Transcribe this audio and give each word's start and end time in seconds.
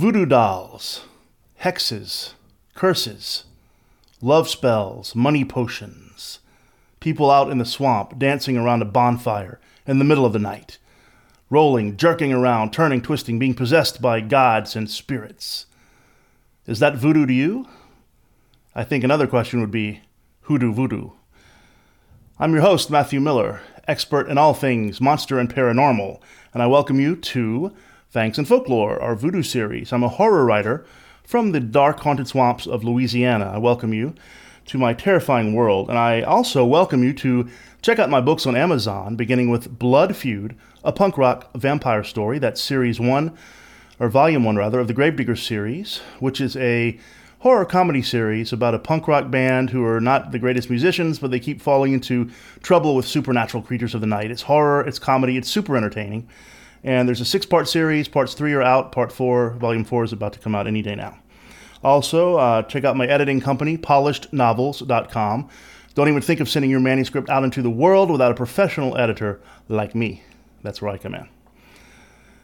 voodoo 0.00 0.24
dolls, 0.24 1.02
hexes, 1.60 2.32
curses, 2.74 3.44
love 4.22 4.48
spells, 4.48 5.14
money 5.14 5.44
potions, 5.44 6.38
people 7.00 7.30
out 7.30 7.50
in 7.50 7.58
the 7.58 7.66
swamp 7.66 8.18
dancing 8.18 8.56
around 8.56 8.80
a 8.80 8.86
bonfire 8.86 9.60
in 9.86 9.98
the 9.98 10.04
middle 10.06 10.24
of 10.24 10.32
the 10.32 10.38
night, 10.38 10.78
rolling, 11.50 11.98
jerking 11.98 12.32
around, 12.32 12.72
turning, 12.72 13.02
twisting, 13.02 13.38
being 13.38 13.52
possessed 13.52 14.00
by 14.00 14.22
gods 14.22 14.74
and 14.74 14.88
spirits. 14.88 15.66
Is 16.66 16.78
that 16.78 16.96
voodoo 16.96 17.26
to 17.26 17.32
you? 17.34 17.68
I 18.74 18.84
think 18.84 19.04
another 19.04 19.26
question 19.26 19.60
would 19.60 19.70
be 19.70 20.00
hoodoo 20.44 20.72
voodoo. 20.72 21.10
I'm 22.38 22.54
your 22.54 22.62
host, 22.62 22.90
Matthew 22.90 23.20
Miller, 23.20 23.60
expert 23.86 24.30
in 24.30 24.38
all 24.38 24.54
things 24.54 24.98
monster 24.98 25.38
and 25.38 25.54
paranormal, 25.54 26.22
and 26.54 26.62
I 26.62 26.68
welcome 26.68 27.00
you 27.00 27.16
to 27.16 27.74
Fangs 28.10 28.38
and 28.38 28.48
Folklore, 28.48 29.00
our 29.00 29.14
voodoo 29.14 29.44
series. 29.44 29.92
I'm 29.92 30.02
a 30.02 30.08
horror 30.08 30.44
writer 30.44 30.84
from 31.22 31.52
the 31.52 31.60
dark 31.60 32.00
haunted 32.00 32.26
swamps 32.26 32.66
of 32.66 32.82
Louisiana. 32.82 33.52
I 33.54 33.58
welcome 33.58 33.94
you 33.94 34.16
to 34.66 34.78
my 34.78 34.94
terrifying 34.94 35.54
world, 35.54 35.88
and 35.88 35.96
I 35.96 36.22
also 36.22 36.64
welcome 36.64 37.04
you 37.04 37.12
to 37.12 37.48
check 37.82 38.00
out 38.00 38.10
my 38.10 38.20
books 38.20 38.46
on 38.46 38.56
Amazon, 38.56 39.14
beginning 39.14 39.48
with 39.48 39.78
Blood 39.78 40.16
Feud, 40.16 40.56
a 40.82 40.90
punk 40.90 41.18
rock 41.18 41.52
vampire 41.54 42.02
story. 42.02 42.40
That's 42.40 42.60
series 42.60 42.98
one, 42.98 43.38
or 44.00 44.08
volume 44.08 44.42
one 44.42 44.56
rather, 44.56 44.80
of 44.80 44.88
the 44.88 44.92
Gravedigger 44.92 45.36
series, 45.36 45.98
which 46.18 46.40
is 46.40 46.56
a 46.56 46.98
horror 47.38 47.64
comedy 47.64 48.02
series 48.02 48.52
about 48.52 48.74
a 48.74 48.80
punk 48.80 49.06
rock 49.06 49.30
band 49.30 49.70
who 49.70 49.84
are 49.84 50.00
not 50.00 50.32
the 50.32 50.40
greatest 50.40 50.68
musicians, 50.68 51.20
but 51.20 51.30
they 51.30 51.38
keep 51.38 51.62
falling 51.62 51.92
into 51.92 52.28
trouble 52.60 52.96
with 52.96 53.06
supernatural 53.06 53.62
creatures 53.62 53.94
of 53.94 54.00
the 54.00 54.06
night. 54.08 54.32
It's 54.32 54.42
horror, 54.42 54.80
it's 54.80 54.98
comedy, 54.98 55.36
it's 55.36 55.48
super 55.48 55.76
entertaining. 55.76 56.28
And 56.82 57.06
there's 57.06 57.20
a 57.20 57.24
six 57.24 57.44
part 57.44 57.68
series. 57.68 58.08
Parts 58.08 58.34
three 58.34 58.52
are 58.54 58.62
out. 58.62 58.92
Part 58.92 59.12
four, 59.12 59.50
volume 59.50 59.84
four, 59.84 60.04
is 60.04 60.12
about 60.12 60.32
to 60.32 60.38
come 60.38 60.54
out 60.54 60.66
any 60.66 60.82
day 60.82 60.94
now. 60.94 61.18
Also, 61.82 62.36
uh, 62.36 62.62
check 62.62 62.84
out 62.84 62.96
my 62.96 63.06
editing 63.06 63.40
company, 63.40 63.78
polishednovels.com. 63.78 65.48
Don't 65.94 66.08
even 66.08 66.22
think 66.22 66.40
of 66.40 66.48
sending 66.48 66.70
your 66.70 66.80
manuscript 66.80 67.28
out 67.28 67.42
into 67.42 67.62
the 67.62 67.70
world 67.70 68.10
without 68.10 68.30
a 68.30 68.34
professional 68.34 68.96
editor 68.96 69.40
like 69.68 69.94
me. 69.94 70.22
That's 70.62 70.80
where 70.80 70.90
I 70.90 70.98
come 70.98 71.14
in. 71.14 71.28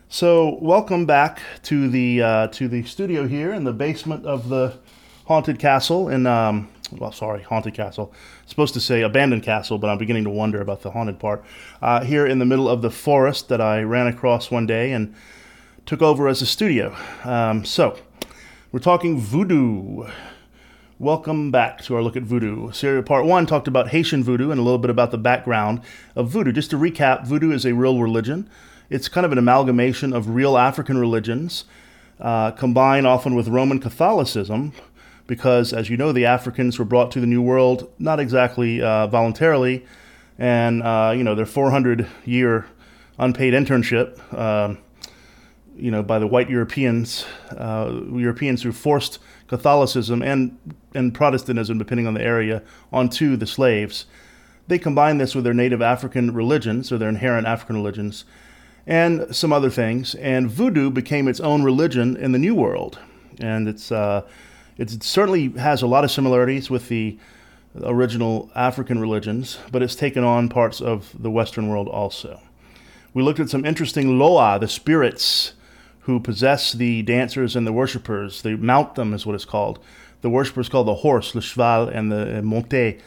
So, 0.09 0.59
welcome 0.61 1.07
back 1.07 1.41
to 1.65 1.89
the 1.89 2.23
uh, 2.23 2.47
to 2.49 2.69
the 2.69 2.85
studio 2.85 3.27
here 3.27 3.53
in 3.53 3.65
the 3.65 3.73
basement 3.73 4.25
of 4.25 4.49
the 4.49 4.79
haunted 5.27 5.59
castle 5.59 6.09
in 6.09 6.27
um, 6.27 6.69
well, 6.93 7.13
sorry, 7.13 7.43
haunted 7.43 7.75
castle. 7.75 8.13
supposed 8.47 8.75
to 8.75 8.81
say 8.81 9.03
abandoned 9.03 9.43
castle, 9.43 9.79
but 9.79 9.89
I'm 9.89 9.99
beginning 9.99 10.25
to 10.25 10.31
wonder 10.31 10.61
about 10.61 10.83
the 10.83 10.91
haunted 10.91 11.19
part. 11.19 11.45
Uh, 11.83 12.05
here 12.05 12.27
in 12.27 12.39
the 12.39 12.45
middle 12.45 12.69
of 12.69 12.83
the 12.83 12.91
forest 12.91 13.49
that 13.49 13.61
I 13.61 13.83
ran 13.83 14.07
across 14.07 14.51
one 14.51 14.67
day 14.67 14.93
and 14.93 15.15
took 15.85 16.03
over 16.03 16.29
as 16.29 16.43
a 16.43 16.47
studio. 16.47 16.97
Um, 17.25 17.65
so, 17.65 17.99
we're 18.73 18.81
talking 18.81 19.19
voodoo. 19.19 20.07
Welcome 20.99 21.51
back 21.51 21.83
to 21.83 21.95
our 21.95 22.03
look 22.03 22.17
at 22.17 22.23
voodoo. 22.23 22.73
Serial 22.73 23.03
part 23.03 23.27
one 23.27 23.47
talked 23.47 23.69
about 23.69 23.89
Haitian 23.89 24.25
voodoo 24.25 24.51
and 24.51 24.59
a 24.59 24.63
little 24.63 24.79
bit 24.79 24.91
about 24.91 25.11
the 25.11 25.19
background 25.19 25.81
of 26.15 26.29
voodoo. 26.29 26.53
Just 26.53 26.71
to 26.71 26.77
recap, 26.77 27.27
voodoo 27.27 27.53
is 27.53 27.67
a 27.67 27.75
real 27.75 28.01
religion. 28.01 28.49
It's 28.89 29.09
kind 29.09 29.27
of 29.27 29.33
an 29.33 29.39
amalgamation 29.39 30.13
of 30.13 30.31
real 30.31 30.57
African 30.57 30.97
religions, 30.97 31.65
uh, 32.21 32.53
combined 32.53 33.07
often 33.07 33.35
with 33.35 33.49
Roman 33.49 33.79
Catholicism, 33.79 34.73
because, 35.27 35.73
as 35.73 35.91
you 35.91 35.97
know, 35.97 36.13
the 36.13 36.27
Africans 36.27 36.79
were 36.79 36.85
brought 36.85 37.11
to 37.13 37.21
the 37.21 37.27
New 37.27 37.43
World 37.43 37.91
not 37.99 38.21
exactly 38.21 38.81
uh, 38.81 39.07
voluntarily, 39.07 39.85
and 40.39 40.83
uh, 40.83 41.13
you 41.17 41.25
know 41.25 41.35
their 41.35 41.47
400 41.47 42.09
year 42.25 42.67
unpaid 43.19 43.55
internship, 43.55 44.21
um, 44.35 44.79
you 45.77 45.91
know, 45.91 46.03
by 46.03 46.19
the 46.19 46.27
white 46.27 46.51
Europeans, 46.51 47.25
uh, 47.51 48.01
Europeans 48.13 48.63
who 48.63 48.73
forced 48.73 49.19
Catholicism 49.49 50.23
and 50.23 50.59
and 50.95 51.15
Protestantism, 51.15 51.79
depending 51.79 52.07
on 52.07 52.15
the 52.15 52.23
area, 52.23 52.63
onto 52.93 53.37
the 53.37 53.47
slaves. 53.47 54.07
They 54.69 54.79
combined 54.79 55.21
this 55.21 55.35
with 55.35 55.45
their 55.45 55.55
native 55.55 55.81
African 55.81 56.35
religions, 56.35 56.91
or 56.91 56.99
their 56.99 57.09
inherent 57.09 57.47
African 57.47 57.77
religions, 57.77 58.25
and 58.87 59.35
some 59.35 59.53
other 59.53 59.71
things. 59.71 60.15
And 60.17 60.51
voodoo 60.51 60.91
became 60.91 61.29
its 61.29 61.41
own 61.41 61.63
religion 61.63 62.17
in 62.17 62.33
the 62.33 62.39
New 62.39 62.55
World, 62.55 62.99
and 63.39 63.69
it's 63.69 63.93
uh, 63.93 64.23
it 64.79 65.03
certainly 65.03 65.49
has 65.51 65.83
a 65.83 65.87
lot 65.87 66.05
of 66.05 66.11
similarities 66.11 66.69
with 66.69 66.89
the 66.89 67.19
original 67.83 68.51
African 68.55 68.99
religions, 68.99 69.59
but 69.71 69.83
it's 69.83 69.95
taken 69.95 70.25
on 70.25 70.49
parts 70.49 70.81
of 70.81 71.15
the 71.19 71.31
Western 71.31 71.69
world 71.69 71.89
also. 71.89 72.41
We 73.15 73.23
looked 73.23 73.41
at 73.41 73.49
some 73.49 73.65
interesting 73.65 74.19
loa, 74.19 74.59
the 74.59 74.69
spirits 74.69 75.55
who 76.01 76.21
possess 76.21 76.73
the 76.73 77.03
dancers 77.03 77.57
and 77.57 77.67
the 77.67 77.73
worshippers. 77.73 78.43
They 78.43 78.55
mount 78.55 78.95
them, 78.95 79.13
is 79.15 79.27
what 79.27 79.35
it's 79.35 79.45
called. 79.45 79.79
The 80.21 80.31
worshippers 80.31 80.69
called 80.69 80.87
the 80.87 80.95
horse, 80.97 81.35
le 81.35 81.41
cheval, 81.41 81.89
and 81.89 82.13
the 82.13 82.43
monte. 82.43 82.99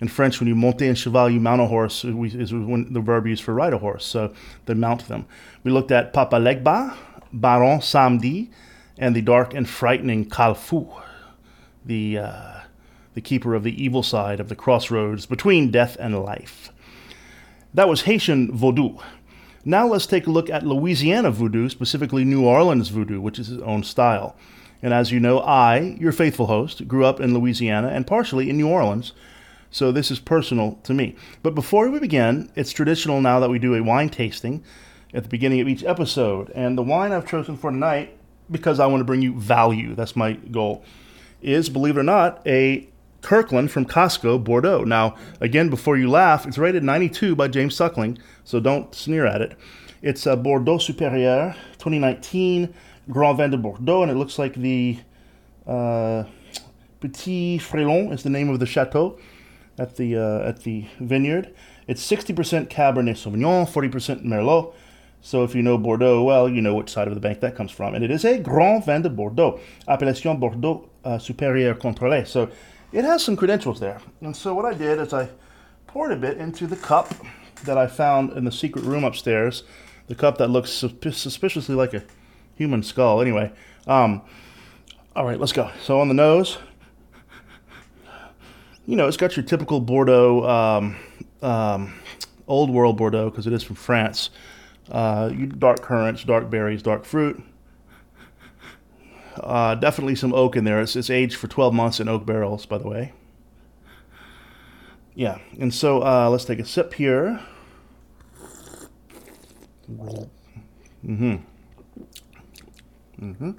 In 0.00 0.08
French, 0.08 0.40
when 0.40 0.48
you 0.48 0.54
monte 0.54 0.88
un 0.88 0.94
cheval, 0.94 1.30
you 1.30 1.40
mount 1.40 1.60
a 1.60 1.66
horse, 1.66 2.04
is 2.04 2.52
when 2.52 2.92
the 2.92 3.00
verb 3.00 3.26
used 3.26 3.42
for 3.42 3.54
ride 3.54 3.72
a 3.72 3.78
horse. 3.78 4.06
So 4.06 4.32
they 4.66 4.74
mount 4.74 5.08
them. 5.08 5.26
We 5.64 5.70
looked 5.70 5.90
at 5.90 6.12
Papa 6.12 6.36
Legba, 6.36 6.94
Baron 7.32 7.80
Samedi, 7.80 8.50
and 8.98 9.14
the 9.14 9.22
dark 9.22 9.52
and 9.52 9.68
frightening 9.68 10.28
Kalfu 10.28 11.02
the, 11.86 12.18
uh, 12.18 12.60
the 13.14 13.20
keeper 13.20 13.54
of 13.54 13.62
the 13.62 13.82
evil 13.82 14.02
side 14.02 14.40
of 14.40 14.48
the 14.48 14.56
crossroads 14.56 15.26
between 15.26 15.70
death 15.70 15.96
and 15.98 16.22
life. 16.22 16.70
That 17.72 17.88
was 17.88 18.02
Haitian 18.02 18.52
voodoo. 18.52 18.98
Now 19.64 19.86
let's 19.86 20.06
take 20.06 20.26
a 20.26 20.30
look 20.30 20.48
at 20.48 20.66
Louisiana 20.66 21.30
voodoo, 21.30 21.68
specifically 21.68 22.24
New 22.24 22.44
Orleans 22.44 22.88
voodoo, 22.88 23.20
which 23.20 23.38
is 23.38 23.50
its 23.50 23.62
own 23.62 23.82
style. 23.82 24.36
And 24.82 24.92
as 24.92 25.10
you 25.10 25.18
know, 25.18 25.40
I, 25.40 25.96
your 25.98 26.12
faithful 26.12 26.46
host, 26.46 26.86
grew 26.86 27.04
up 27.04 27.20
in 27.20 27.34
Louisiana 27.34 27.88
and 27.88 28.06
partially 28.06 28.50
in 28.50 28.56
New 28.56 28.68
Orleans, 28.68 29.12
so 29.70 29.90
this 29.90 30.10
is 30.10 30.20
personal 30.20 30.78
to 30.84 30.94
me. 30.94 31.16
But 31.42 31.54
before 31.54 31.90
we 31.90 31.98
begin, 31.98 32.50
it's 32.54 32.72
traditional 32.72 33.20
now 33.20 33.40
that 33.40 33.50
we 33.50 33.58
do 33.58 33.74
a 33.74 33.82
wine 33.82 34.08
tasting 34.08 34.62
at 35.12 35.22
the 35.24 35.28
beginning 35.28 35.60
of 35.60 35.68
each 35.68 35.84
episode. 35.84 36.50
And 36.54 36.78
the 36.78 36.82
wine 36.82 37.12
I've 37.12 37.28
chosen 37.28 37.56
for 37.56 37.70
tonight, 37.70 38.16
because 38.50 38.78
I 38.78 38.86
want 38.86 39.00
to 39.00 39.04
bring 39.04 39.22
you 39.22 39.34
value, 39.34 39.94
that's 39.94 40.14
my 40.14 40.34
goal 40.34 40.84
is, 41.42 41.68
believe 41.68 41.96
it 41.96 42.00
or 42.00 42.04
not, 42.04 42.42
a 42.46 42.88
Kirkland 43.22 43.70
from 43.70 43.86
Costco, 43.86 44.44
Bordeaux. 44.44 44.84
Now, 44.84 45.16
again, 45.40 45.68
before 45.68 45.96
you 45.96 46.08
laugh, 46.08 46.46
it's 46.46 46.58
rated 46.58 46.84
92 46.84 47.34
by 47.34 47.48
James 47.48 47.74
Suckling, 47.74 48.18
so 48.44 48.60
don't 48.60 48.94
sneer 48.94 49.26
at 49.26 49.40
it. 49.40 49.56
It's 50.02 50.26
a 50.26 50.36
Bordeaux 50.36 50.78
Supérieur 50.78 51.54
2019 51.78 52.72
Grand 53.10 53.36
Vin 53.36 53.50
de 53.50 53.56
Bordeaux, 53.56 54.02
and 54.02 54.10
it 54.10 54.14
looks 54.14 54.38
like 54.38 54.54
the 54.54 54.98
uh, 55.66 56.24
Petit 57.00 57.58
Frelon 57.58 58.12
is 58.12 58.22
the 58.22 58.30
name 58.30 58.48
of 58.48 58.60
the 58.60 58.66
chateau 58.66 59.18
at 59.78 59.96
the 59.96 60.16
uh, 60.16 60.48
at 60.48 60.62
the 60.62 60.86
vineyard. 61.00 61.54
It's 61.86 62.08
60% 62.08 62.68
Cabernet 62.68 63.16
Sauvignon, 63.16 63.68
40% 63.68 64.24
Merlot. 64.24 64.74
So 65.20 65.44
if 65.44 65.54
you 65.54 65.62
know 65.62 65.78
Bordeaux 65.78 66.22
well, 66.22 66.48
you 66.48 66.60
know 66.60 66.74
which 66.74 66.90
side 66.90 67.08
of 67.08 67.14
the 67.14 67.20
bank 67.20 67.40
that 67.40 67.56
comes 67.56 67.70
from. 67.70 67.94
And 67.94 68.04
it 68.04 68.10
is 68.10 68.24
a 68.24 68.38
Grand 68.38 68.84
Vin 68.84 69.02
de 69.02 69.10
Bordeaux, 69.10 69.60
appellation 69.88 70.38
Bordeaux 70.38 70.88
uh, 71.06 71.18
Superior 71.18 71.74
Contrôlé. 71.74 72.26
So 72.26 72.50
it 72.92 73.04
has 73.04 73.24
some 73.24 73.36
credentials 73.36 73.78
there. 73.80 74.00
And 74.20 74.36
so 74.36 74.52
what 74.54 74.64
I 74.64 74.74
did 74.74 74.98
is 74.98 75.12
I 75.12 75.28
poured 75.86 76.12
a 76.12 76.16
bit 76.16 76.36
into 76.38 76.66
the 76.66 76.76
cup 76.76 77.14
that 77.64 77.78
I 77.78 77.86
found 77.86 78.32
in 78.32 78.44
the 78.44 78.52
secret 78.52 78.84
room 78.84 79.04
upstairs, 79.04 79.62
the 80.08 80.14
cup 80.14 80.38
that 80.38 80.48
looks 80.48 80.70
suspiciously 80.70 81.74
like 81.74 81.94
a 81.94 82.02
human 82.56 82.82
skull. 82.82 83.20
Anyway, 83.20 83.52
um, 83.86 84.22
all 85.14 85.24
right, 85.24 85.38
let's 85.38 85.52
go. 85.52 85.70
So 85.82 86.00
on 86.00 86.08
the 86.08 86.14
nose, 86.14 86.58
you 88.84 88.96
know, 88.96 89.06
it's 89.06 89.16
got 89.16 89.36
your 89.36 89.44
typical 89.44 89.80
Bordeaux, 89.80 90.46
um, 90.48 90.96
um, 91.40 91.94
old 92.46 92.70
world 92.70 92.96
Bordeaux, 92.96 93.30
because 93.30 93.46
it 93.46 93.52
is 93.52 93.62
from 93.62 93.76
France. 93.76 94.30
Uh, 94.90 95.28
dark 95.58 95.82
currants, 95.82 96.24
dark 96.24 96.50
berries, 96.50 96.82
dark 96.82 97.04
fruit. 97.04 97.42
Uh, 99.42 99.74
definitely 99.74 100.14
some 100.14 100.32
oak 100.32 100.56
in 100.56 100.64
there. 100.64 100.80
It's, 100.80 100.96
it's, 100.96 101.10
aged 101.10 101.36
for 101.36 101.48
12 101.48 101.74
months 101.74 102.00
in 102.00 102.08
oak 102.08 102.24
barrels, 102.24 102.66
by 102.66 102.78
the 102.78 102.88
way. 102.88 103.12
Yeah, 105.14 105.38
and 105.58 105.72
so 105.72 106.02
uh, 106.02 106.28
let's 106.28 106.44
take 106.44 106.58
a 106.58 106.64
sip 106.64 106.94
here. 106.94 107.40
Mm-hmm. 109.90 111.36
Mm-hmm. 113.20 113.50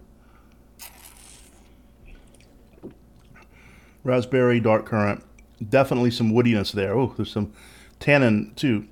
Raspberry, 4.03 4.59
dark 4.59 4.85
currant. 4.85 5.23
Definitely 5.67 6.11
some 6.11 6.31
woodiness 6.31 6.71
there. 6.71 6.95
Oh, 6.95 7.13
there's 7.17 7.31
some 7.31 7.53
tannin 7.99 8.53
too, 8.55 8.87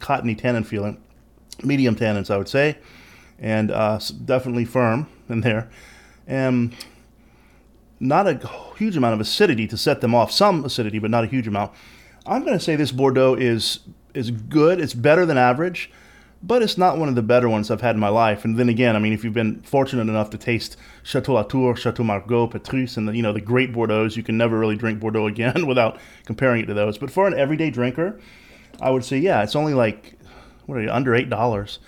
cottony 0.00 0.34
tannin 0.34 0.64
feeling. 0.64 1.02
Medium 1.62 1.94
tannins, 1.94 2.30
I 2.30 2.38
would 2.38 2.48
say, 2.48 2.78
and 3.38 3.70
uh, 3.70 4.00
definitely 4.24 4.64
firm 4.64 5.06
in 5.28 5.42
there 5.42 5.70
and 6.30 6.74
not 7.98 8.26
a 8.26 8.40
huge 8.78 8.96
amount 8.96 9.12
of 9.14 9.20
acidity 9.20 9.66
to 9.66 9.76
set 9.76 10.00
them 10.00 10.14
off. 10.14 10.30
Some 10.32 10.64
acidity, 10.64 10.98
but 10.98 11.10
not 11.10 11.24
a 11.24 11.26
huge 11.26 11.46
amount. 11.46 11.72
I'm 12.26 12.44
going 12.44 12.56
to 12.58 12.64
say 12.64 12.76
this 12.76 12.92
Bordeaux 12.92 13.34
is 13.34 13.80
is 14.14 14.30
good. 14.30 14.80
It's 14.80 14.94
better 14.94 15.26
than 15.26 15.36
average. 15.38 15.90
but 16.42 16.62
it's 16.62 16.78
not 16.78 16.96
one 16.98 17.08
of 17.08 17.14
the 17.14 17.22
better 17.22 17.48
ones 17.48 17.70
I've 17.70 17.82
had 17.82 17.96
in 17.96 18.00
my 18.00 18.08
life. 18.08 18.44
And 18.46 18.56
then 18.58 18.68
again, 18.70 18.96
I 18.96 18.98
mean, 18.98 19.12
if 19.12 19.22
you've 19.24 19.34
been 19.34 19.60
fortunate 19.62 20.08
enough 20.08 20.30
to 20.30 20.38
taste 20.38 20.76
Chateau 21.02 21.34
Latour, 21.34 21.76
Chateau 21.76 22.02
Margaux, 22.02 22.46
Petrus, 22.46 22.96
and 22.96 23.06
the, 23.08 23.14
you 23.14 23.22
know 23.22 23.32
the 23.34 23.42
great 23.42 23.72
Bordeaux's, 23.72 24.16
you 24.16 24.22
can 24.22 24.38
never 24.38 24.58
really 24.58 24.76
drink 24.76 25.00
Bordeaux 25.00 25.26
again 25.26 25.66
without 25.72 25.98
comparing 26.24 26.62
it 26.62 26.66
to 26.66 26.74
those. 26.74 26.96
But 26.98 27.10
for 27.10 27.26
an 27.26 27.34
everyday 27.38 27.70
drinker, 27.70 28.18
I 28.80 28.90
would 28.90 29.04
say 29.04 29.18
yeah, 29.18 29.42
it's 29.42 29.54
only 29.56 29.74
like 29.74 30.18
what 30.66 30.78
are 30.78 30.82
you 30.82 30.90
under 30.90 31.14
eight 31.14 31.28
dollars. 31.28 31.78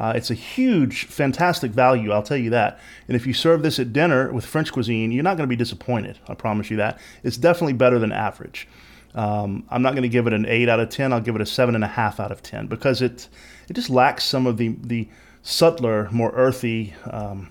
Uh, 0.00 0.14
it's 0.16 0.30
a 0.30 0.34
huge, 0.34 1.04
fantastic 1.04 1.72
value, 1.72 2.10
I'll 2.10 2.22
tell 2.22 2.38
you 2.38 2.48
that. 2.50 2.80
And 3.06 3.14
if 3.14 3.26
you 3.26 3.34
serve 3.34 3.62
this 3.62 3.78
at 3.78 3.92
dinner 3.92 4.32
with 4.32 4.46
French 4.46 4.72
cuisine, 4.72 5.12
you're 5.12 5.22
not 5.22 5.36
going 5.36 5.46
to 5.46 5.52
be 5.52 5.56
disappointed. 5.56 6.18
I 6.26 6.32
promise 6.32 6.70
you 6.70 6.78
that. 6.78 6.98
It's 7.22 7.36
definitely 7.36 7.74
better 7.74 7.98
than 7.98 8.10
average. 8.10 8.66
Um, 9.14 9.62
I'm 9.68 9.82
not 9.82 9.90
going 9.92 10.04
to 10.04 10.08
give 10.08 10.26
it 10.26 10.32
an 10.32 10.46
eight 10.46 10.70
out 10.70 10.80
of 10.80 10.88
ten. 10.88 11.12
I'll 11.12 11.20
give 11.20 11.34
it 11.34 11.42
a 11.42 11.46
seven 11.46 11.74
and 11.74 11.84
a 11.84 11.88
half 11.88 12.18
out 12.18 12.32
of 12.32 12.42
ten 12.42 12.66
because 12.66 13.02
it 13.02 13.28
it 13.68 13.74
just 13.74 13.90
lacks 13.90 14.24
some 14.24 14.46
of 14.46 14.56
the 14.56 14.74
the 14.82 15.06
subtler, 15.42 16.08
more 16.10 16.32
earthy, 16.34 16.94
um, 17.10 17.50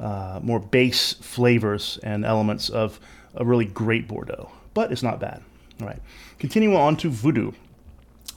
uh, 0.00 0.40
more 0.42 0.58
base 0.58 1.12
flavors 1.12 2.00
and 2.02 2.24
elements 2.24 2.68
of 2.68 2.98
a 3.36 3.44
really 3.44 3.66
great 3.66 4.08
Bordeaux. 4.08 4.50
But 4.74 4.90
it's 4.90 5.04
not 5.04 5.20
bad. 5.20 5.40
All 5.80 5.86
right, 5.86 6.02
continuing 6.40 6.76
on 6.76 6.96
to 6.96 7.10
Voodoo, 7.10 7.52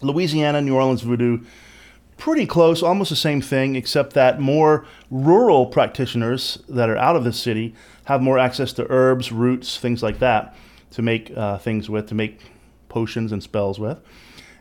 Louisiana, 0.02 0.62
New 0.62 0.76
Orleans 0.76 1.02
Voodoo. 1.02 1.40
Pretty 2.20 2.46
close, 2.46 2.84
almost 2.84 3.10
the 3.12 3.16
same 3.16 3.40
thing, 3.40 3.78
except 3.78 4.12
that 4.12 4.42
more 4.42 4.86
rural 5.10 5.66
practitioners 5.66 6.62
that 6.68 6.90
are 6.90 6.98
out 6.98 7.16
of 7.16 7.24
the 7.24 7.32
city 7.32 7.74
have 8.06 8.22
more 8.22 8.38
access 8.38 8.74
to 8.74 8.86
herbs, 8.90 9.32
roots, 9.32 9.78
things 9.78 10.04
like 10.04 10.20
that 10.20 10.54
to 10.92 11.02
make 11.02 11.32
uh, 11.38 11.58
things 11.60 11.90
with, 11.90 12.10
to 12.10 12.16
make 12.16 12.42
potions 12.90 13.32
and 13.32 13.42
spells 13.42 13.80
with, 13.80 14.02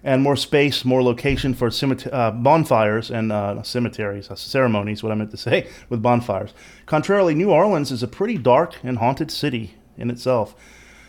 and 0.05 0.23
more 0.23 0.37
space, 0.37 0.85
more 0.85 1.03
location 1.03 1.53
for 1.53 1.69
uh, 2.13 2.31
bonfires 2.31 3.11
and 3.11 3.33
uh, 3.33 3.61
cemeteries, 3.65 4.31
uh, 4.31 4.37
ceremonies, 4.37 5.03
what 5.03 5.11
I 5.11 5.17
meant 5.17 5.33
to 5.33 5.37
say, 5.37 5.69
with 5.89 6.01
bonfires. 6.01 6.55
Contrarily, 6.87 7.35
New 7.35 7.51
Orleans 7.51 7.91
is 7.91 8.05
a 8.05 8.09
pretty 8.09 8.39
dark 8.39 8.77
and 8.85 8.99
haunted 8.99 9.33
city 9.33 9.75
in 9.97 10.11
itself. 10.11 10.55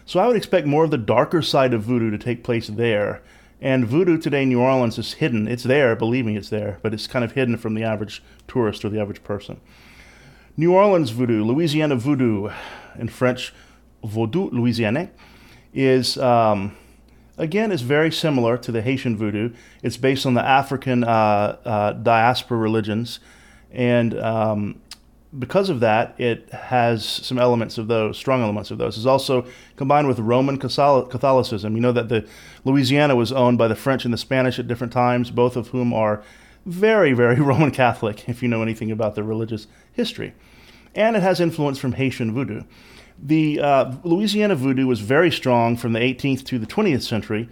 So 0.04 0.20
I 0.20 0.26
would 0.26 0.36
expect 0.36 0.66
more 0.66 0.84
of 0.84 0.90
the 0.90 0.98
darker 0.98 1.44
side 1.44 1.76
of 1.76 1.84
voodoo 1.84 2.10
to 2.10 2.18
take 2.18 2.44
place 2.44 2.70
there. 2.70 3.22
And 3.62 3.86
voodoo 3.86 4.18
today 4.18 4.44
in 4.44 4.50
New 4.50 4.62
Orleans 4.62 4.98
is 4.98 5.14
hidden. 5.14 5.48
It's 5.48 5.64
there, 5.64 5.96
believe 5.96 6.26
me, 6.26 6.38
it's 6.38 6.50
there, 6.50 6.80
but 6.82 6.94
it's 6.94 7.08
kind 7.08 7.26
of 7.26 7.34
hidden 7.34 7.58
from 7.58 7.74
the 7.74 7.84
average 7.84 8.24
tourist 8.48 8.86
or 8.86 8.90
the 8.90 9.02
average 9.02 9.22
person. 9.24 9.60
New 10.56 10.74
Orleans 10.74 11.10
voodoo, 11.10 11.44
Louisiana 11.44 11.96
voodoo, 11.96 12.50
in 12.98 13.10
French, 13.10 13.54
Vaudou 14.04 14.50
Louisianais 14.52 15.10
is 15.74 16.18
um, 16.18 16.76
again 17.38 17.72
is 17.72 17.82
very 17.82 18.12
similar 18.12 18.58
to 18.58 18.72
the 18.72 18.82
Haitian 18.82 19.18
voodoo. 19.18 19.54
It's 19.84 19.98
based 19.98 20.26
on 20.26 20.34
the 20.34 20.44
African 20.44 21.04
uh, 21.04 21.58
uh, 21.66 21.94
diaspora 21.94 22.58
religions, 22.58 23.20
and 23.72 24.18
um, 24.20 24.82
because 25.38 25.70
of 25.70 25.80
that, 25.82 26.16
it 26.20 26.50
has 26.52 27.06
some 27.06 27.38
elements 27.38 27.78
of 27.78 27.88
those, 27.88 28.18
strong 28.18 28.42
elements 28.42 28.72
of 28.72 28.80
those. 28.80 28.98
It's 28.98 29.06
also 29.06 29.46
combined 29.76 30.08
with 30.08 30.18
Roman 30.18 30.58
Catholicism. 30.58 31.76
You 31.76 31.82
know 31.82 31.92
that 31.92 32.10
the 32.10 32.28
Louisiana 32.66 33.16
was 33.16 33.32
owned 33.32 33.58
by 33.58 33.68
the 33.68 33.76
French 33.76 34.06
and 34.06 34.14
the 34.14 34.18
Spanish 34.18 34.58
at 34.58 34.68
different 34.68 34.92
times, 34.92 35.30
both 35.30 35.56
of 35.56 35.68
whom 35.68 35.94
are 35.94 36.24
very, 36.66 37.14
very 37.14 37.36
Roman 37.40 37.72
Catholic, 37.72 38.28
if 38.28 38.42
you 38.42 38.50
know 38.50 38.64
anything 38.64 38.92
about 38.92 39.14
their 39.14 39.24
religious 39.24 39.68
history. 39.92 40.34
And 40.96 41.16
it 41.16 41.22
has 41.22 41.40
influence 41.40 41.78
from 41.78 41.94
Haitian 41.94 42.34
voodoo. 42.34 42.64
The 43.22 43.60
uh, 43.60 43.96
Louisiana 44.04 44.56
voodoo 44.56 44.88
was 44.88 45.02
very 45.02 45.30
strong 45.30 45.78
from 45.78 45.94
the 45.94 46.00
18th 46.00 46.44
to 46.46 46.58
the 46.58 46.66
20th 46.66 47.04
century, 47.04 47.50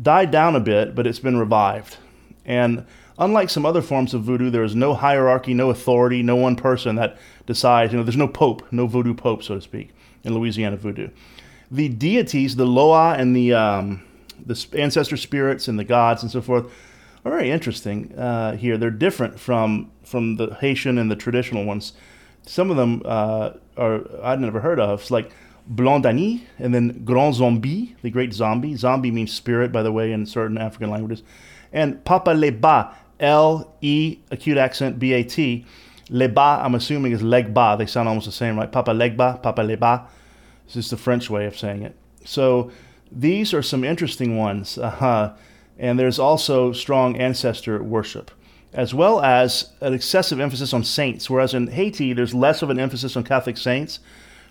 died 0.00 0.30
down 0.30 0.54
a 0.54 0.60
bit, 0.60 0.94
but 0.94 1.06
it's 1.06 1.18
been 1.18 1.38
revived. 1.38 1.96
And 2.44 2.86
unlike 3.18 3.50
some 3.50 3.66
other 3.66 3.82
forms 3.82 4.14
of 4.14 4.22
voodoo, 4.22 4.50
there 4.50 4.64
is 4.64 4.74
no 4.74 4.94
hierarchy, 4.94 5.52
no 5.54 5.70
authority, 5.70 6.22
no 6.22 6.36
one 6.36 6.56
person 6.56 6.96
that 6.96 7.18
decides. 7.46 7.92
You 7.92 7.98
know, 7.98 8.04
there's 8.04 8.16
no 8.16 8.28
pope, 8.28 8.62
no 8.70 8.86
voodoo 8.86 9.14
pope, 9.14 9.42
so 9.42 9.56
to 9.56 9.60
speak, 9.60 9.90
in 10.24 10.34
Louisiana 10.34 10.76
voodoo. 10.76 11.08
The 11.70 11.88
deities, 11.88 12.56
the 12.56 12.64
Loa 12.64 13.14
and 13.14 13.36
the 13.36 13.52
um, 13.52 14.02
the 14.44 14.66
ancestor 14.74 15.16
spirits 15.16 15.68
and 15.68 15.78
the 15.78 15.84
gods 15.84 16.22
and 16.22 16.32
so 16.32 16.40
forth, 16.40 16.72
are 17.24 17.30
very 17.30 17.50
interesting 17.50 18.16
uh, 18.16 18.56
here. 18.56 18.78
They're 18.78 18.90
different 18.90 19.38
from 19.38 19.90
from 20.02 20.36
the 20.36 20.54
Haitian 20.54 20.96
and 20.96 21.10
the 21.10 21.16
traditional 21.16 21.64
ones. 21.64 21.92
Some 22.42 22.70
of 22.70 22.76
them 22.76 23.02
uh, 23.04 23.52
are 23.76 24.02
I'd 24.22 24.40
never 24.40 24.60
heard 24.60 24.80
of. 24.80 25.00
It's 25.00 25.10
like 25.10 25.30
Blondani 25.70 26.42
and 26.58 26.74
then 26.74 27.04
Grand 27.04 27.34
Zombie, 27.34 27.94
the 28.02 28.10
great 28.10 28.32
zombie. 28.32 28.74
Zombie 28.74 29.10
means 29.10 29.34
spirit, 29.34 29.70
by 29.70 29.82
the 29.82 29.92
way, 29.92 30.12
in 30.12 30.24
certain 30.24 30.56
African 30.56 30.90
languages. 30.90 31.22
And 31.72 32.02
Papa 32.04 32.30
Leba, 32.30 32.94
L 33.20 33.74
E 33.80 34.18
acute 34.30 34.58
accent 34.58 34.98
B 34.98 35.12
A 35.12 35.22
T. 35.22 35.64
Leba, 36.10 36.64
I'm 36.64 36.74
assuming 36.74 37.12
is 37.12 37.22
Legba. 37.22 37.76
They 37.76 37.86
sound 37.86 38.08
almost 38.08 38.26
the 38.26 38.32
same, 38.32 38.58
right? 38.58 38.70
Papa 38.70 38.92
Legba, 38.92 39.42
Papa 39.42 39.62
Leba. 39.62 40.06
This 40.66 40.76
is 40.76 40.90
the 40.90 40.96
French 40.96 41.28
way 41.28 41.46
of 41.46 41.58
saying 41.58 41.82
it. 41.82 41.94
So 42.24 42.70
these 43.12 43.52
are 43.52 43.62
some 43.62 43.84
interesting 43.84 44.36
ones. 44.36 44.78
Uh-huh. 44.78 45.34
And 45.78 45.98
there's 45.98 46.18
also 46.18 46.72
strong 46.72 47.16
ancestor 47.16 47.82
worship 47.82 48.30
as 48.72 48.92
well 48.92 49.20
as 49.22 49.72
an 49.80 49.94
excessive 49.94 50.40
emphasis 50.40 50.72
on 50.72 50.84
saints. 50.84 51.30
Whereas 51.30 51.54
in 51.54 51.68
Haiti, 51.68 52.12
there's 52.12 52.34
less 52.34 52.62
of 52.62 52.70
an 52.70 52.78
emphasis 52.78 53.16
on 53.16 53.24
Catholic 53.24 53.56
saints. 53.56 54.00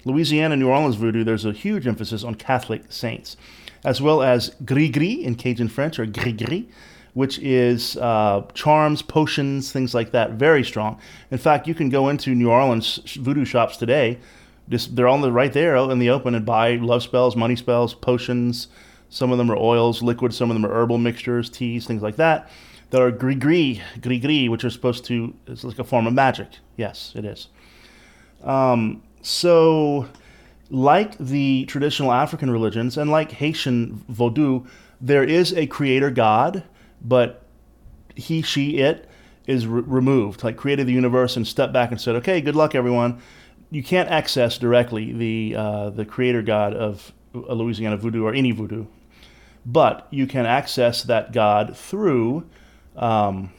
Louisiana, 0.05 0.55
New 0.55 0.69
Orleans 0.69 0.95
voodoo, 0.95 1.23
there's 1.23 1.45
a 1.45 1.51
huge 1.51 1.85
emphasis 1.85 2.23
on 2.23 2.35
Catholic 2.35 2.83
saints, 2.89 3.35
as 3.83 4.01
well 4.01 4.21
as 4.21 4.55
gris-gris 4.63 5.19
in 5.19 5.35
Cajun 5.35 5.67
French, 5.67 5.99
or 5.99 6.05
gris-gris, 6.05 6.63
which 7.17 7.39
is 7.39 7.97
uh, 7.97 8.43
charms, 8.53 9.01
potions, 9.01 9.71
things 9.71 9.95
like 9.95 10.11
that. 10.11 10.33
Very 10.33 10.63
strong. 10.63 10.99
In 11.31 11.39
fact, 11.39 11.67
you 11.67 11.73
can 11.73 11.89
go 11.89 12.09
into 12.09 12.35
New 12.35 12.51
Orleans 12.51 12.97
voodoo 13.15 13.43
shops 13.43 13.75
today. 13.75 14.19
Just, 14.69 14.95
they're 14.95 15.07
all 15.07 15.17
right 15.17 15.23
the, 15.23 15.31
right 15.31 15.51
there 15.51 15.75
in 15.77 15.97
the 15.97 16.11
open 16.11 16.35
and 16.35 16.45
buy 16.45 16.75
love 16.75 17.01
spells, 17.01 17.35
money 17.35 17.55
spells, 17.55 17.95
potions. 17.95 18.67
Some 19.09 19.31
of 19.31 19.39
them 19.39 19.49
are 19.49 19.57
oils, 19.57 20.03
liquids. 20.03 20.37
Some 20.37 20.51
of 20.51 20.55
them 20.55 20.63
are 20.63 20.71
herbal 20.71 20.99
mixtures, 20.99 21.49
teas, 21.49 21.87
things 21.87 22.03
like 22.03 22.17
that 22.17 22.51
that 22.91 23.01
are 23.01 23.09
gris-gris, 23.09 23.79
gris-gris, 23.99 24.47
which 24.49 24.63
are 24.63 24.69
supposed 24.69 25.03
to, 25.05 25.33
it's 25.47 25.63
like 25.63 25.79
a 25.79 25.83
form 25.83 26.05
of 26.05 26.13
magic. 26.13 26.49
Yes, 26.75 27.13
it 27.15 27.25
is. 27.25 27.47
Um, 28.43 29.01
so, 29.23 30.07
like 30.69 31.17
the 31.17 31.65
traditional 31.65 32.11
African 32.11 32.51
religions 32.51 32.95
and 32.95 33.09
like 33.09 33.31
Haitian 33.31 34.05
Vodou, 34.07 34.67
there 35.01 35.23
is 35.23 35.51
a 35.53 35.65
creator 35.65 36.11
God, 36.11 36.63
but 37.01 37.43
he, 38.15 38.41
she, 38.41 38.77
it 38.77 39.09
is 39.45 39.67
re- 39.67 39.83
removed, 39.85 40.43
like 40.43 40.57
created 40.57 40.87
the 40.87 40.93
universe 40.93 41.35
and 41.35 41.47
stepped 41.47 41.73
back 41.73 41.91
and 41.91 41.99
said, 41.99 42.15
okay, 42.15 42.41
good 42.41 42.55
luck, 42.55 42.75
everyone. 42.75 43.21
You 43.69 43.83
can't 43.83 44.09
access 44.09 44.57
directly 44.57 45.11
the, 45.11 45.55
uh, 45.55 45.89
the 45.89 46.05
creator 46.05 46.41
God 46.41 46.73
of 46.73 47.13
Louisiana 47.33 47.97
voodoo 47.97 48.25
or 48.25 48.33
any 48.33 48.51
voodoo, 48.51 48.85
but 49.65 50.07
you 50.09 50.25
can 50.27 50.45
access 50.45 51.03
that 51.03 51.33
God 51.33 51.75
through 51.75 52.49
um, 52.95 53.51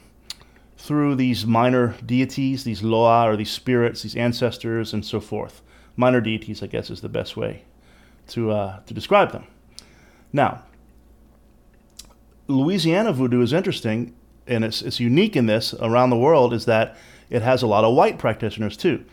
through 0.79 1.15
these 1.15 1.45
minor 1.45 1.95
deities, 2.05 2.63
these 2.63 2.81
loa 2.81 3.29
or 3.29 3.35
these 3.35 3.51
spirits, 3.51 4.01
these 4.01 4.15
ancestors, 4.15 4.93
and 4.93 5.05
so 5.05 5.19
forth. 5.19 5.61
Minor 5.97 6.21
deities, 6.21 6.63
I 6.63 6.67
guess, 6.67 6.89
is 6.89 7.01
the 7.01 7.09
best 7.09 7.35
way 7.35 7.63
to, 8.27 8.51
uh, 8.51 8.79
to 8.79 8.93
describe 8.93 9.33
them. 9.33 9.45
Now, 10.31 10.63
Louisiana 12.49 13.13
voodoo 13.13 13.41
is 13.41 13.53
interesting, 13.53 14.15
and 14.47 14.65
it's, 14.65 14.81
it's 14.81 14.99
unique 14.99 15.35
in 15.35 15.45
this 15.45 15.75
around 15.75 16.09
the 16.09 16.17
world, 16.17 16.51
is 16.51 16.65
that 16.65 16.97
it 17.29 17.43
has 17.43 17.61
a 17.61 17.67
lot 17.67 17.83
of 17.83 17.95
white 17.95 18.17
practitioners 18.17 18.75
too. 18.75 19.05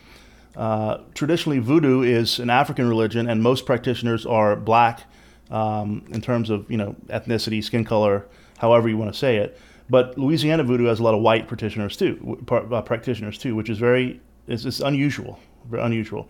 Uh, 0.57 1.03
traditionally, 1.15 1.59
voodoo 1.59 2.01
is 2.01 2.39
an 2.39 2.49
African 2.49 2.89
religion, 2.89 3.29
and 3.29 3.43
most 3.43 3.67
practitioners 3.67 4.25
are 4.25 4.57
black 4.57 5.03
um, 5.51 6.03
in 6.13 6.23
terms 6.23 6.49
of 6.49 6.69
you 6.71 6.79
know 6.79 6.97
ethnicity, 7.09 7.63
skin 7.63 7.85
color, 7.85 8.27
however 8.57 8.89
you 8.89 8.97
want 8.97 9.13
to 9.13 9.19
say 9.19 9.37
it. 9.37 9.61
But 9.91 10.17
Louisiana 10.17 10.65
voodoo 10.65 10.87
has 10.87 10.99
a 10.99 11.03
lot 11.03 11.15
of 11.15 11.21
white 11.21 11.47
practitioners 11.47 11.95
too, 11.95 12.43
uh, 12.51 12.81
practitioners 12.81 13.37
too, 13.37 13.55
which 13.55 13.69
is 13.69 13.77
very 13.77 14.19
it's, 14.49 14.65
it's 14.65 14.81
unusual, 14.81 15.39
very 15.69 15.83
unusual, 15.83 16.27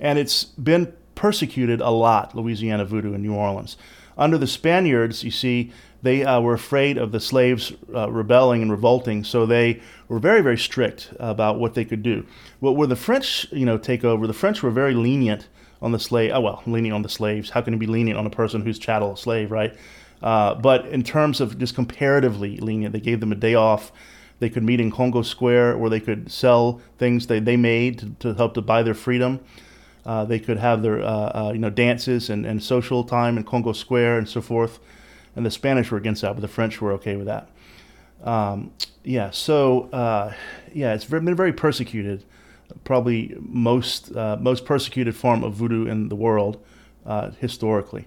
and 0.00 0.18
it's 0.18 0.44
been 0.44 0.90
persecuted 1.14 1.82
a 1.82 1.90
lot. 1.90 2.34
Louisiana 2.34 2.86
voodoo 2.86 3.12
in 3.12 3.20
New 3.20 3.34
Orleans. 3.34 3.76
Under 4.16 4.36
the 4.36 4.46
Spaniards, 4.46 5.22
you 5.22 5.30
see, 5.30 5.72
they 6.02 6.24
uh, 6.24 6.40
were 6.40 6.54
afraid 6.54 6.96
of 6.96 7.12
the 7.12 7.20
slaves 7.20 7.72
uh, 7.94 8.10
rebelling 8.10 8.62
and 8.62 8.70
revolting, 8.70 9.24
so 9.24 9.46
they 9.46 9.80
were 10.08 10.18
very, 10.18 10.40
very 10.40 10.58
strict 10.58 11.12
about 11.18 11.58
what 11.58 11.74
they 11.74 11.84
could 11.84 12.02
do. 12.02 12.26
Well, 12.60 12.74
where 12.74 12.86
the 12.86 12.96
French, 12.96 13.46
you 13.52 13.66
know, 13.66 13.78
take 13.78 14.04
over, 14.04 14.26
the 14.26 14.32
French 14.32 14.62
were 14.62 14.70
very 14.70 14.94
lenient 14.94 15.48
on 15.82 15.92
the 15.92 15.98
slave. 15.98 16.32
Oh 16.34 16.40
well, 16.40 16.62
lenient 16.66 16.94
on 16.94 17.02
the 17.02 17.08
slaves. 17.08 17.50
How 17.50 17.60
can 17.60 17.72
you 17.74 17.78
be 17.78 17.86
lenient 17.86 18.18
on 18.18 18.26
a 18.26 18.30
person 18.30 18.62
who's 18.62 18.78
chattel, 18.78 19.12
a 19.12 19.16
slave, 19.16 19.50
right? 19.50 19.74
Uh, 20.22 20.54
but 20.54 20.86
in 20.86 21.02
terms 21.02 21.40
of 21.40 21.58
just 21.58 21.74
comparatively 21.74 22.58
lenient, 22.58 22.92
they 22.92 23.00
gave 23.00 23.20
them 23.20 23.32
a 23.32 23.36
day 23.36 23.54
off. 23.54 23.92
They 24.38 24.50
could 24.50 24.62
meet 24.62 24.80
in 24.80 24.90
Congo 24.90 25.22
Square 25.22 25.78
where 25.78 25.90
they 25.90 26.00
could 26.00 26.30
sell 26.30 26.80
things 26.98 27.26
they, 27.26 27.40
they 27.40 27.56
made 27.56 27.98
to, 27.98 28.10
to 28.20 28.34
help 28.34 28.54
to 28.54 28.62
buy 28.62 28.82
their 28.82 28.94
freedom. 28.94 29.40
Uh, 30.04 30.24
they 30.24 30.38
could 30.38 30.56
have 30.56 30.82
their 30.82 31.02
uh, 31.02 31.06
uh, 31.48 31.50
you 31.52 31.58
know 31.58 31.70
dances 31.70 32.30
and, 32.30 32.46
and 32.46 32.62
social 32.62 33.04
time 33.04 33.36
in 33.36 33.44
Congo 33.44 33.72
Square 33.72 34.18
and 34.18 34.28
so 34.28 34.40
forth. 34.40 34.78
And 35.40 35.46
the 35.46 35.50
Spanish 35.50 35.90
were 35.90 35.96
against 35.96 36.20
that, 36.20 36.34
but 36.34 36.42
the 36.42 36.48
French 36.48 36.82
were 36.82 36.92
okay 36.92 37.16
with 37.16 37.26
that. 37.26 37.48
Um, 38.22 38.72
yeah. 39.04 39.30
So 39.30 39.84
uh, 39.84 40.34
yeah, 40.74 40.92
it's 40.92 41.06
been 41.06 41.34
very 41.34 41.54
persecuted. 41.54 42.24
Probably 42.84 43.34
most 43.40 44.14
uh, 44.14 44.36
most 44.38 44.66
persecuted 44.66 45.16
form 45.16 45.42
of 45.42 45.54
voodoo 45.54 45.86
in 45.86 46.10
the 46.10 46.14
world 46.14 46.62
uh, 47.06 47.30
historically. 47.40 48.06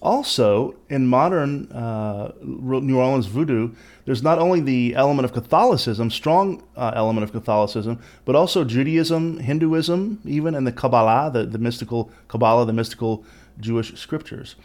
Also, 0.00 0.76
in 0.88 1.06
modern 1.06 1.70
uh, 1.72 2.32
New 2.40 2.98
Orleans 2.98 3.26
voodoo, 3.26 3.74
there's 4.06 4.22
not 4.22 4.38
only 4.38 4.60
the 4.60 4.94
element 4.94 5.26
of 5.26 5.34
Catholicism, 5.34 6.10
strong 6.10 6.62
uh, 6.74 6.92
element 6.96 7.24
of 7.24 7.32
Catholicism, 7.32 8.00
but 8.24 8.34
also 8.34 8.64
Judaism, 8.64 9.40
Hinduism, 9.40 10.20
even, 10.24 10.54
and 10.54 10.66
the 10.66 10.72
Kabbalah, 10.72 11.30
the, 11.30 11.44
the 11.44 11.58
mystical 11.58 12.10
Kabbalah, 12.28 12.64
the 12.64 12.72
mystical 12.72 13.26
Jewish 13.60 13.92
scriptures. 14.00 14.56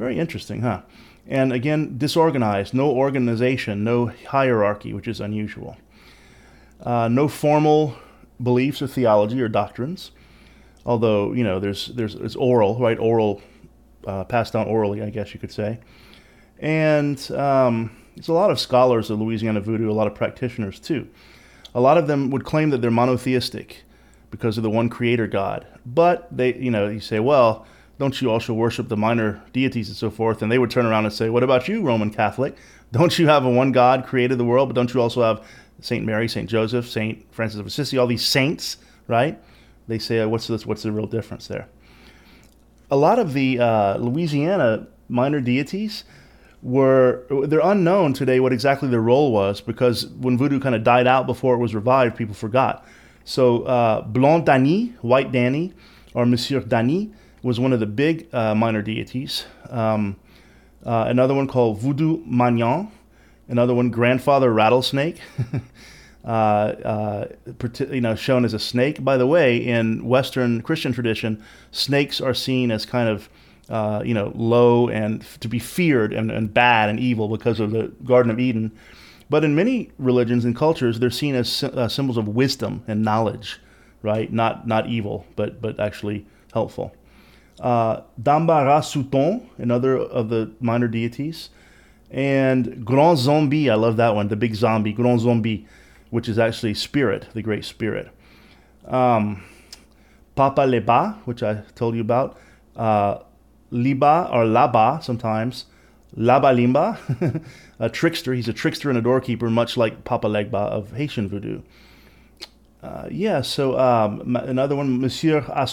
Very 0.00 0.18
interesting, 0.18 0.62
huh? 0.62 0.82
And 1.28 1.52
again, 1.52 1.98
disorganized, 1.98 2.72
no 2.72 2.90
organization, 2.90 3.84
no 3.84 4.06
hierarchy, 4.06 4.94
which 4.94 5.06
is 5.06 5.20
unusual. 5.20 5.76
Uh, 6.80 7.08
no 7.08 7.28
formal 7.28 7.96
beliefs 8.42 8.80
or 8.80 8.86
theology 8.86 9.40
or 9.42 9.48
doctrines, 9.48 10.12
although 10.86 11.32
you 11.32 11.44
know 11.44 11.60
there's 11.60 11.88
there's 11.88 12.14
it's 12.14 12.36
oral, 12.36 12.78
right? 12.78 12.98
Oral, 12.98 13.42
uh, 14.06 14.24
passed 14.24 14.54
down 14.54 14.66
orally, 14.68 15.02
I 15.02 15.10
guess 15.10 15.34
you 15.34 15.40
could 15.40 15.52
say. 15.52 15.80
And 16.60 17.18
um, 17.32 17.96
there's 18.14 18.28
a 18.28 18.32
lot 18.32 18.50
of 18.50 18.58
scholars 18.58 19.10
of 19.10 19.20
Louisiana 19.20 19.60
voodoo, 19.60 19.90
a 19.90 19.92
lot 19.92 20.06
of 20.06 20.14
practitioners 20.14 20.80
too. 20.80 21.08
A 21.74 21.80
lot 21.80 21.98
of 21.98 22.06
them 22.06 22.30
would 22.30 22.44
claim 22.44 22.70
that 22.70 22.80
they're 22.80 22.90
monotheistic 22.90 23.84
because 24.30 24.56
of 24.56 24.62
the 24.62 24.70
one 24.70 24.88
creator 24.88 25.26
God. 25.26 25.66
But 25.84 26.28
they, 26.34 26.54
you 26.54 26.70
know, 26.70 26.88
you 26.88 27.00
say, 27.00 27.20
well, 27.20 27.66
don't 27.98 28.20
you 28.22 28.30
also 28.30 28.54
worship 28.54 28.88
the 28.88 28.96
minor 28.96 29.42
deities 29.52 29.88
and 29.88 29.96
so 29.96 30.10
forth? 30.10 30.40
And 30.40 30.50
they 30.50 30.58
would 30.58 30.70
turn 30.70 30.86
around 30.86 31.04
and 31.04 31.12
say, 31.12 31.30
what 31.30 31.42
about 31.42 31.68
you, 31.68 31.82
Roman 31.82 32.10
Catholic? 32.10 32.56
Don't 32.92 33.18
you 33.18 33.26
have 33.28 33.44
a 33.44 33.50
one 33.50 33.72
God 33.72 34.06
created 34.06 34.38
the 34.38 34.44
world, 34.44 34.68
but 34.68 34.74
don't 34.74 34.92
you 34.94 35.00
also 35.00 35.22
have 35.22 35.44
Saint 35.80 36.04
Mary, 36.06 36.28
Saint 36.28 36.48
Joseph, 36.48 36.88
Saint 36.88 37.26
Francis 37.32 37.60
of 37.60 37.66
Assisi, 37.66 37.98
all 37.98 38.06
these 38.06 38.24
saints, 38.24 38.78
right? 39.06 39.40
They 39.88 39.98
say, 39.98 40.24
what's 40.24 40.46
this? 40.46 40.64
What's 40.64 40.82
the 40.82 40.92
real 40.92 41.06
difference 41.06 41.48
there? 41.48 41.68
A 42.90 42.96
lot 42.96 43.18
of 43.18 43.32
the 43.32 43.58
uh, 43.58 43.96
Louisiana 43.98 44.86
minor 45.08 45.40
deities 45.40 46.04
were 46.62 47.24
they're 47.44 47.60
unknown 47.62 48.12
today 48.12 48.40
what 48.40 48.52
exactly 48.52 48.88
their 48.88 49.00
role 49.00 49.30
was 49.30 49.60
because 49.60 50.06
when 50.06 50.36
voodoo 50.36 50.58
kind 50.58 50.74
of 50.74 50.82
died 50.82 51.06
out 51.06 51.26
before 51.26 51.54
it 51.54 51.58
was 51.58 51.74
revived, 51.74 52.16
people 52.16 52.34
forgot. 52.34 52.84
So 53.24 53.62
uh, 53.62 54.02
Blanc 54.02 54.46
Danny, 54.46 54.94
White 55.02 55.30
Danny, 55.32 55.74
or 56.14 56.26
Monsieur 56.26 56.60
Danny 56.60 57.12
was 57.42 57.60
one 57.60 57.72
of 57.72 57.80
the 57.80 57.86
big 57.86 58.32
uh, 58.34 58.54
minor 58.54 58.82
deities. 58.82 59.44
Um, 59.70 60.16
uh, 60.84 61.06
another 61.08 61.34
one 61.34 61.46
called 61.46 61.78
Voodoo 61.78 62.22
Magnan. 62.24 62.90
Another 63.48 63.74
one, 63.74 63.90
Grandfather 63.90 64.52
Rattlesnake. 64.52 65.20
uh, 66.24 66.28
uh 66.28 67.28
you 67.90 68.00
know, 68.00 68.14
shown 68.14 68.44
as 68.44 68.54
a 68.54 68.58
snake. 68.58 69.02
By 69.02 69.16
the 69.16 69.26
way, 69.26 69.56
in 69.56 70.06
Western 70.06 70.62
Christian 70.62 70.92
tradition, 70.92 71.42
snakes 71.70 72.20
are 72.20 72.34
seen 72.34 72.70
as 72.70 72.84
kind 72.84 73.08
of 73.08 73.28
uh, 73.68 74.02
you 74.04 74.14
know, 74.14 74.32
low 74.34 74.88
and 74.88 75.22
to 75.40 75.48
be 75.48 75.58
feared 75.58 76.12
and, 76.12 76.30
and 76.30 76.52
bad 76.52 76.88
and 76.88 76.98
evil 76.98 77.28
because 77.28 77.60
of 77.60 77.70
the 77.70 77.88
Garden 78.04 78.30
of 78.30 78.40
Eden. 78.40 78.72
But 79.30 79.44
in 79.44 79.54
many 79.54 79.90
religions 79.98 80.44
and 80.44 80.56
cultures, 80.56 81.00
they're 81.00 81.10
seen 81.10 81.34
as 81.34 81.62
uh, 81.62 81.88
symbols 81.88 82.16
of 82.16 82.28
wisdom 82.28 82.82
and 82.88 83.02
knowledge, 83.02 83.60
right? 84.02 84.32
Not 84.32 84.66
not 84.66 84.86
evil, 84.86 85.26
but 85.36 85.60
but 85.60 85.78
actually 85.78 86.26
helpful. 86.54 86.94
Uh, 87.60 88.02
Dambara 88.20 88.80
Souton, 88.80 89.46
another 89.58 89.96
of 89.96 90.28
the 90.28 90.52
minor 90.60 90.88
deities, 90.88 91.50
and 92.10 92.84
Grand 92.84 93.18
Zombie. 93.18 93.68
I 93.68 93.74
love 93.74 93.96
that 93.96 94.14
one, 94.14 94.28
the 94.28 94.36
big 94.36 94.54
zombie, 94.54 94.92
Grand 94.92 95.20
Zombie, 95.20 95.66
which 96.10 96.28
is 96.28 96.38
actually 96.38 96.74
spirit, 96.74 97.26
the 97.34 97.42
great 97.42 97.64
spirit. 97.64 98.10
Um, 98.86 99.42
Papa 100.34 100.62
Leba, 100.62 101.16
which 101.24 101.42
I 101.42 101.62
told 101.74 101.94
you 101.94 102.00
about. 102.00 102.38
Uh, 102.76 103.18
Liba 103.70 104.28
or 104.32 104.44
Laba 104.44 105.02
sometimes. 105.02 105.66
Laba 106.16 106.54
Limba, 106.54 107.44
a 107.78 107.90
trickster. 107.90 108.32
He's 108.32 108.48
a 108.48 108.52
trickster 108.52 108.88
and 108.88 108.98
a 108.98 109.02
doorkeeper, 109.02 109.50
much 109.50 109.76
like 109.76 110.04
Papa 110.04 110.26
Legba 110.26 110.54
of 110.54 110.92
Haitian 110.92 111.28
voodoo. 111.28 111.60
Uh, 112.82 113.08
yeah, 113.10 113.42
so 113.42 113.78
um, 113.78 114.36
another 114.36 114.76
one, 114.76 115.00
Monsieur 115.00 115.42
à 115.42 115.68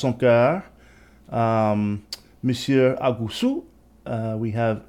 um, 1.30 2.06
Monsieur 2.44 2.96
Agoussou. 3.02 3.64
Uh, 4.06 4.36
we 4.38 4.52
have 4.52 4.84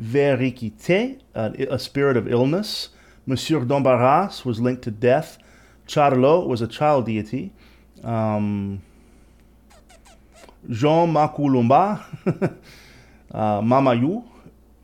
Veriquité, 0.00 1.18
uh, 1.34 1.50
a 1.70 1.78
spirit 1.78 2.16
of 2.16 2.30
illness. 2.30 2.90
Monsieur 3.26 3.64
d'Embarras 3.64 4.44
was 4.44 4.60
linked 4.60 4.82
to 4.82 4.90
death. 4.90 5.38
Charlot 5.86 6.46
was 6.46 6.60
a 6.60 6.66
child 6.66 7.06
deity. 7.06 7.52
Um, 8.04 8.82
Jean 10.68 11.12
Makulumba, 11.12 12.02
uh, 13.32 13.60
Mamayu, 13.60 14.24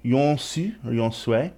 Yonsu 0.04 0.74
or 0.84 0.92
Yonsue, 0.92 1.52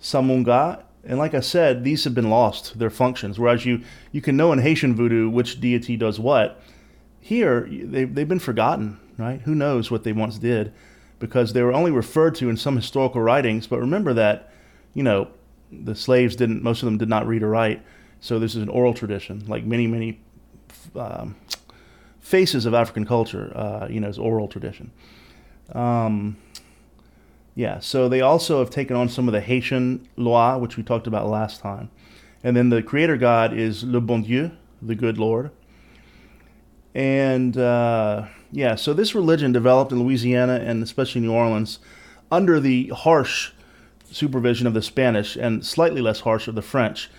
Samunga, 0.00 0.82
and 1.06 1.18
like 1.18 1.34
I 1.34 1.40
said, 1.40 1.84
these 1.84 2.04
have 2.04 2.14
been 2.14 2.30
lost, 2.30 2.78
their 2.78 2.90
functions. 2.90 3.38
Whereas 3.38 3.66
you, 3.66 3.82
you 4.12 4.22
can 4.22 4.36
know 4.36 4.52
in 4.52 4.58
Haitian 4.58 4.94
voodoo 4.94 5.28
which 5.28 5.60
deity 5.60 5.96
does 5.96 6.18
what. 6.18 6.60
Here, 7.24 7.66
they, 7.70 8.04
they've 8.04 8.28
been 8.28 8.38
forgotten, 8.38 9.00
right? 9.16 9.40
Who 9.40 9.54
knows 9.54 9.90
what 9.90 10.04
they 10.04 10.12
once 10.12 10.36
did 10.36 10.74
because 11.18 11.54
they 11.54 11.62
were 11.62 11.72
only 11.72 11.90
referred 11.90 12.34
to 12.34 12.50
in 12.50 12.58
some 12.58 12.76
historical 12.76 13.22
writings. 13.22 13.66
But 13.66 13.80
remember 13.80 14.12
that, 14.12 14.52
you 14.92 15.02
know, 15.02 15.28
the 15.72 15.94
slaves 15.94 16.36
didn't, 16.36 16.62
most 16.62 16.82
of 16.82 16.84
them 16.84 16.98
did 16.98 17.08
not 17.08 17.26
read 17.26 17.42
or 17.42 17.48
write. 17.48 17.82
So 18.20 18.38
this 18.38 18.54
is 18.54 18.62
an 18.62 18.68
oral 18.68 18.92
tradition, 18.92 19.42
like 19.48 19.64
many, 19.64 19.86
many 19.86 20.20
um, 20.94 21.36
faces 22.20 22.66
of 22.66 22.74
African 22.74 23.06
culture, 23.06 23.56
uh, 23.56 23.86
you 23.88 24.00
know, 24.00 24.08
as 24.08 24.18
oral 24.18 24.46
tradition. 24.46 24.90
Um, 25.72 26.36
yeah, 27.54 27.78
so 27.78 28.06
they 28.06 28.20
also 28.20 28.58
have 28.58 28.68
taken 28.68 28.96
on 28.96 29.08
some 29.08 29.28
of 29.28 29.32
the 29.32 29.40
Haitian 29.40 30.06
loa, 30.18 30.58
which 30.58 30.76
we 30.76 30.82
talked 30.82 31.06
about 31.06 31.26
last 31.26 31.62
time. 31.62 31.90
And 32.42 32.54
then 32.54 32.68
the 32.68 32.82
creator 32.82 33.16
god 33.16 33.54
is 33.54 33.82
Le 33.82 34.02
Bon 34.02 34.20
Dieu, 34.20 34.50
the 34.82 34.94
good 34.94 35.16
Lord. 35.16 35.50
And 36.94 37.56
uh, 37.56 38.26
yeah, 38.52 38.76
so 38.76 38.94
this 38.94 39.14
religion 39.14 39.52
developed 39.52 39.92
in 39.92 40.02
Louisiana 40.02 40.60
and 40.62 40.82
especially 40.82 41.20
New 41.20 41.32
Orleans 41.32 41.80
under 42.30 42.60
the 42.60 42.88
harsh 42.88 43.52
supervision 44.10 44.66
of 44.66 44.74
the 44.74 44.82
Spanish 44.82 45.36
and 45.36 45.64
slightly 45.66 46.00
less 46.00 46.20
harsh 46.20 46.46
of 46.46 46.54
the 46.54 46.62
French 46.62 47.10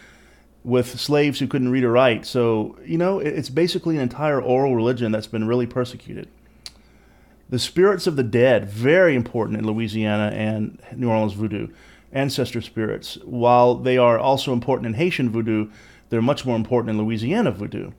with 0.64 1.00
slaves 1.00 1.40
who 1.40 1.48
couldn't 1.48 1.70
read 1.70 1.84
or 1.84 1.92
write. 1.92 2.26
So, 2.26 2.78
you 2.86 2.98
know, 2.98 3.20
it's 3.20 3.50
basically 3.50 3.98
an 3.98 4.02
entire 4.02 4.42
oral 4.42 4.76
religion 4.76 5.12
that's 5.12 5.28
been 5.28 5.48
really 5.48 5.68
persecuted. 5.68 6.28
The 7.50 7.60
spirits 7.60 8.08
of 8.08 8.16
the 8.16 8.24
dead, 8.24 8.68
very 8.68 9.14
important 9.14 9.60
in 9.60 9.68
Louisiana 9.68 10.32
and 10.34 10.82
New 10.96 11.10
Orleans 11.10 11.34
voodoo, 11.34 11.68
ancestor 12.12 12.62
spirits. 12.62 13.20
While 13.24 13.76
they 13.76 13.98
are 13.98 14.18
also 14.18 14.54
important 14.54 14.88
in 14.88 14.94
Haitian 14.96 15.30
voodoo, 15.30 15.70
they're 16.10 16.22
much 16.22 16.46
more 16.46 16.56
important 16.56 16.92
in 16.92 17.06
Louisiana 17.06 17.52
voodoo. 17.52 17.92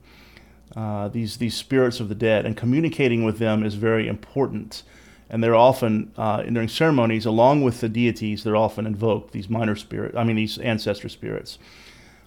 Uh, 0.75 1.07
these, 1.07 1.37
these 1.37 1.55
spirits 1.55 1.99
of 1.99 2.09
the 2.09 2.15
dead, 2.15 2.45
and 2.45 2.57
communicating 2.57 3.23
with 3.23 3.39
them 3.39 3.63
is 3.63 3.75
very 3.75 4.07
important. 4.07 4.83
And 5.29 5.43
they're 5.43 5.55
often, 5.55 6.11
uh, 6.17 6.43
during 6.43 6.69
ceremonies, 6.69 7.25
along 7.25 7.63
with 7.63 7.81
the 7.81 7.89
deities, 7.89 8.43
they're 8.43 8.55
often 8.55 8.85
invoked, 8.85 9.33
these 9.33 9.49
minor 9.49 9.75
spirits, 9.75 10.15
I 10.15 10.23
mean, 10.23 10.35
these 10.35 10.57
ancestor 10.57 11.09
spirits. 11.09 11.57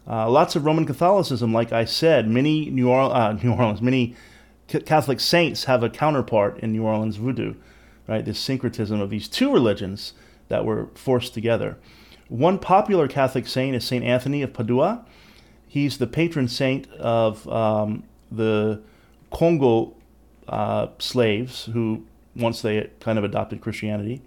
Uh, 0.06 0.28
lots 0.28 0.56
of 0.56 0.64
Roman 0.64 0.87
Catholicism, 0.87 1.52
like 1.52 1.73
I 1.73 1.85
said. 1.85 2.28
Many 2.28 2.70
New, 2.70 2.88
Orleans, 2.88 3.40
uh, 3.42 3.44
New 3.47 3.54
Orleans, 3.54 3.80
many 3.80 4.16
Catholic 4.68 5.20
saints 5.20 5.64
have 5.64 5.82
a 5.82 5.90
counterpart 5.90 6.59
in 6.59 6.73
New 6.73 6.85
Orleans 6.85 7.16
voodoo, 7.16 7.54
right? 8.06 8.25
This 8.25 8.38
syncretism 8.38 9.00
of 9.00 9.11
these 9.11 9.28
two 9.28 9.52
religions 9.52 10.14
that 10.49 10.64
were 10.64 10.88
forced 10.94 11.35
together. 11.35 11.78
One 12.28 12.59
popular 12.59 13.09
Catholic 13.09 13.47
saint 13.47 13.75
is 13.75 13.85
Saint 13.85 14.04
Anthony 14.04 14.42
of 14.42 14.52
Padua. 14.52 15.04
He's 15.66 15.99
the 15.99 16.06
patron 16.06 16.49
saint 16.49 16.88
of 16.92 17.49
um, 17.49 18.04
the 18.30 18.80
Congo 19.32 19.94
uh, 20.49 20.88
slaves 20.99 21.66
who 21.72 22.04
once 22.37 22.62
they 22.62 22.90
kind 23.00 23.18
of 23.18 23.25
adopted 23.25 23.60
Christianity, 23.60 24.22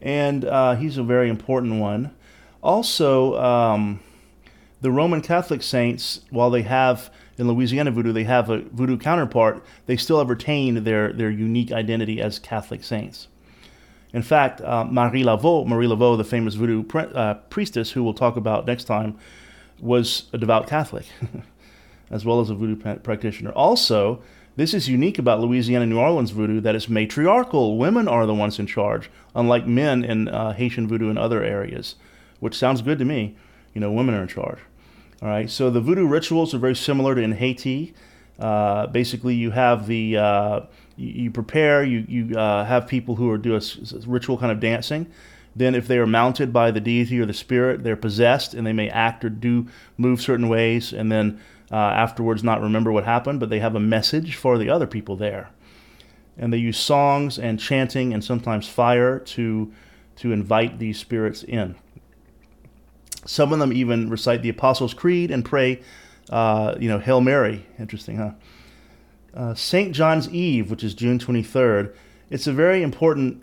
and 0.00 0.44
uh, 0.44 0.74
he's 0.74 0.98
a 0.98 1.02
very 1.02 1.28
important 1.28 1.80
one. 1.80 2.14
Also. 2.62 3.36
Um, 3.40 4.00
the 4.80 4.90
Roman 4.92 5.22
Catholic 5.22 5.62
saints, 5.62 6.20
while 6.30 6.50
they 6.50 6.62
have 6.62 7.10
in 7.38 7.48
Louisiana 7.48 7.90
voodoo, 7.90 8.12
they 8.12 8.24
have 8.24 8.50
a 8.50 8.58
voodoo 8.58 8.96
counterpart, 8.96 9.64
they 9.86 9.96
still 9.96 10.18
have 10.18 10.28
retained 10.28 10.78
their, 10.78 11.12
their 11.12 11.30
unique 11.30 11.72
identity 11.72 12.20
as 12.20 12.38
Catholic 12.38 12.84
saints. 12.84 13.28
In 14.12 14.22
fact, 14.22 14.60
uh, 14.60 14.84
Marie 14.84 15.24
Laveau, 15.24 15.66
Marie 15.66 15.86
Laveau, 15.86 16.16
the 16.16 16.24
famous 16.24 16.54
voodoo 16.54 16.84
uh, 16.94 17.34
priestess 17.50 17.90
who 17.90 18.04
we'll 18.04 18.14
talk 18.14 18.36
about 18.36 18.66
next 18.66 18.84
time, 18.84 19.18
was 19.80 20.24
a 20.32 20.38
devout 20.38 20.66
Catholic, 20.66 21.06
as 22.10 22.24
well 22.24 22.40
as 22.40 22.50
a 22.50 22.54
voodoo 22.54 22.76
pra- 22.76 22.96
practitioner. 22.96 23.50
Also, 23.52 24.22
this 24.56 24.72
is 24.72 24.88
unique 24.88 25.18
about 25.18 25.40
Louisiana 25.40 25.86
New 25.86 25.98
Orleans 25.98 26.30
voodoo 26.30 26.60
that 26.60 26.74
it's 26.74 26.88
matriarchal. 26.88 27.76
Women 27.76 28.08
are 28.08 28.26
the 28.26 28.34
ones 28.34 28.58
in 28.58 28.66
charge, 28.66 29.10
unlike 29.34 29.66
men 29.66 30.04
in 30.04 30.28
uh, 30.28 30.52
Haitian 30.52 30.88
voodoo 30.88 31.10
and 31.10 31.18
other 31.18 31.42
areas, 31.42 31.96
which 32.40 32.56
sounds 32.56 32.82
good 32.82 32.98
to 32.98 33.04
me 33.04 33.36
you 33.76 33.80
know, 33.80 33.92
women 33.92 34.14
are 34.14 34.22
in 34.22 34.28
charge. 34.28 34.58
All 35.20 35.28
right, 35.28 35.50
so 35.50 35.68
the 35.68 35.82
voodoo 35.82 36.06
rituals 36.06 36.54
are 36.54 36.58
very 36.58 36.74
similar 36.74 37.14
to 37.14 37.20
in 37.20 37.32
Haiti. 37.32 37.92
Uh, 38.38 38.86
basically, 38.86 39.34
you 39.34 39.50
have 39.50 39.86
the 39.86 40.16
uh, 40.16 40.60
you, 40.96 41.24
you, 41.24 41.30
prepare, 41.30 41.84
you 41.84 42.06
you 42.08 42.38
uh, 42.38 42.64
have 42.64 42.88
people 42.88 43.16
who 43.16 43.30
are 43.30 43.36
do 43.36 43.54
a, 43.54 43.58
a, 43.58 43.98
ritual 44.06 44.38
kind 44.38 44.50
of 44.50 44.60
dancing. 44.60 45.06
Then, 45.56 45.74
if 45.74 45.88
they 45.88 45.96
are 45.96 46.06
mounted 46.06 46.52
by 46.52 46.70
the 46.70 46.80
deity 46.80 47.18
or 47.18 47.24
the 47.24 47.32
spirit, 47.32 47.82
they're 47.82 47.96
possessed 47.96 48.52
and 48.52 48.66
they 48.66 48.74
may 48.74 48.90
act 48.90 49.24
or 49.24 49.30
do 49.30 49.66
move 49.96 50.20
certain 50.20 50.50
ways, 50.50 50.92
and 50.92 51.10
then 51.10 51.40
uh, 51.72 51.76
afterwards 51.76 52.44
not 52.44 52.60
remember 52.60 52.92
what 52.92 53.04
happened, 53.04 53.40
but 53.40 53.48
they 53.48 53.58
have 53.58 53.74
a 53.74 53.80
message 53.80 54.36
for 54.36 54.58
the 54.58 54.68
other 54.68 54.86
people 54.86 55.16
there. 55.16 55.48
And 56.36 56.52
they 56.52 56.58
use 56.58 56.76
songs 56.76 57.38
and 57.38 57.58
chanting 57.58 58.12
and 58.12 58.22
sometimes 58.22 58.68
fire 58.68 59.18
to 59.18 59.72
to 60.16 60.32
invite 60.32 60.78
these 60.78 60.98
spirits 60.98 61.42
in. 61.42 61.74
Some 63.26 63.52
of 63.52 63.58
them 63.58 63.72
even 63.72 64.08
recite 64.08 64.42
the 64.42 64.48
Apostles' 64.48 64.94
Creed 64.94 65.30
and 65.30 65.44
pray, 65.44 65.82
uh, 66.30 66.74
you 66.78 66.88
know, 66.88 66.98
Hail 66.98 67.20
Mary. 67.20 67.66
Interesting, 67.78 68.16
huh? 68.16 68.32
Uh, 69.34 69.54
St. 69.54 69.94
John's 69.94 70.28
Eve, 70.30 70.70
which 70.70 70.82
is 70.82 70.94
June 70.94 71.18
23rd, 71.18 71.94
it's 72.30 72.46
a 72.46 72.52
very 72.52 72.82
important 72.82 73.42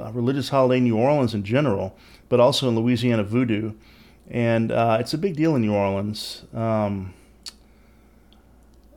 uh, 0.00 0.10
religious 0.12 0.48
holiday 0.48 0.78
in 0.78 0.84
New 0.84 0.96
Orleans 0.96 1.34
in 1.34 1.44
general, 1.44 1.96
but 2.28 2.40
also 2.40 2.68
in 2.68 2.76
Louisiana 2.76 3.24
Voodoo. 3.24 3.72
And 4.30 4.70
uh, 4.70 4.98
it's 5.00 5.14
a 5.14 5.18
big 5.18 5.36
deal 5.36 5.56
in 5.56 5.62
New 5.62 5.74
Orleans. 5.74 6.44
Um, 6.54 7.14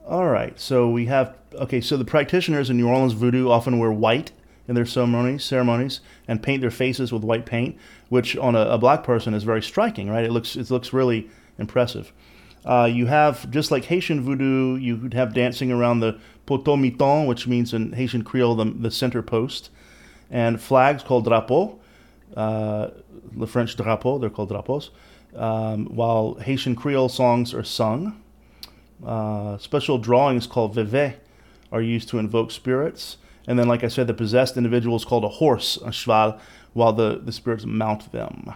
all 0.06 0.28
right, 0.28 0.60
so 0.60 0.90
we 0.90 1.06
have, 1.06 1.36
okay, 1.56 1.82
so 1.82 1.98
the 1.98 2.06
practitioners 2.06 2.70
in 2.70 2.78
New 2.78 2.88
Orleans 2.88 3.14
Voodoo 3.14 3.50
often 3.50 3.80
wear 3.80 3.92
white 3.92 4.32
in 4.68 4.76
their 4.76 4.86
ceremonies, 4.86 5.44
ceremonies 5.44 6.02
and 6.28 6.42
paint 6.42 6.62
their 6.62 6.72
faces 6.72 7.12
with 7.12 7.24
white 7.24 7.46
paint, 7.46 7.78
which 8.10 8.38
on 8.38 8.56
a, 8.56 8.62
a 8.62 8.78
black 8.78 9.04
person 9.04 9.34
is 9.34 9.44
very 9.44 9.62
striking, 9.62 10.10
right? 10.10 10.24
It 10.24 10.32
looks 10.32 10.56
it 10.56 10.70
looks 10.70 10.94
really 10.94 11.30
impressive. 11.58 12.14
Uh, 12.66 12.90
you 12.92 13.08
have 13.08 13.50
just 13.52 13.72
like 13.72 13.86
Haitian 13.86 14.22
voodoo, 14.22 14.76
you 14.76 14.96
would 14.96 15.14
have 15.14 15.34
dancing 15.34 15.72
around 15.72 16.00
the 16.00 16.18
poteau 16.46 16.78
miton, 16.78 17.28
which 17.28 17.46
means 17.46 17.74
in 17.74 17.92
Haitian 17.92 18.24
Creole 18.24 18.56
the, 18.56 18.66
the 18.66 18.92
center 18.92 19.22
post, 19.22 19.70
and 20.30 20.60
flags 20.60 21.03
called 21.03 21.25
drapeau, 21.25 21.80
uh, 22.36 22.89
the 23.36 23.48
French 23.48 23.75
drapeau, 23.75 24.20
they're 24.20 24.30
called 24.30 24.50
drapeaus. 24.50 24.89
Um, 25.36 25.86
while 25.88 26.36
Haitian 26.36 26.75
Creole 26.75 27.10
songs 27.10 27.53
are 27.53 27.63
sung, 27.63 28.22
uh, 29.06 29.58
special 29.58 29.98
drawings 29.98 30.48
called 30.48 30.75
veve 30.75 31.15
are 31.72 31.82
used 31.82 32.10
to 32.10 32.20
invoke 32.20 32.51
spirits. 32.51 33.18
And 33.48 33.60
then, 33.60 33.68
like 33.68 33.84
I 33.84 33.88
said, 33.88 34.08
the 34.08 34.13
possessed 34.13 34.56
individual 34.58 34.96
is 34.96 35.03
called 35.03 35.25
a 35.25 35.30
horse, 35.30 35.77
a 35.84 35.92
cheval, 35.92 36.39
while 36.74 36.94
the, 36.94 37.20
the 37.24 37.32
spirits 37.32 37.65
mount 37.65 38.12
them. 38.12 38.53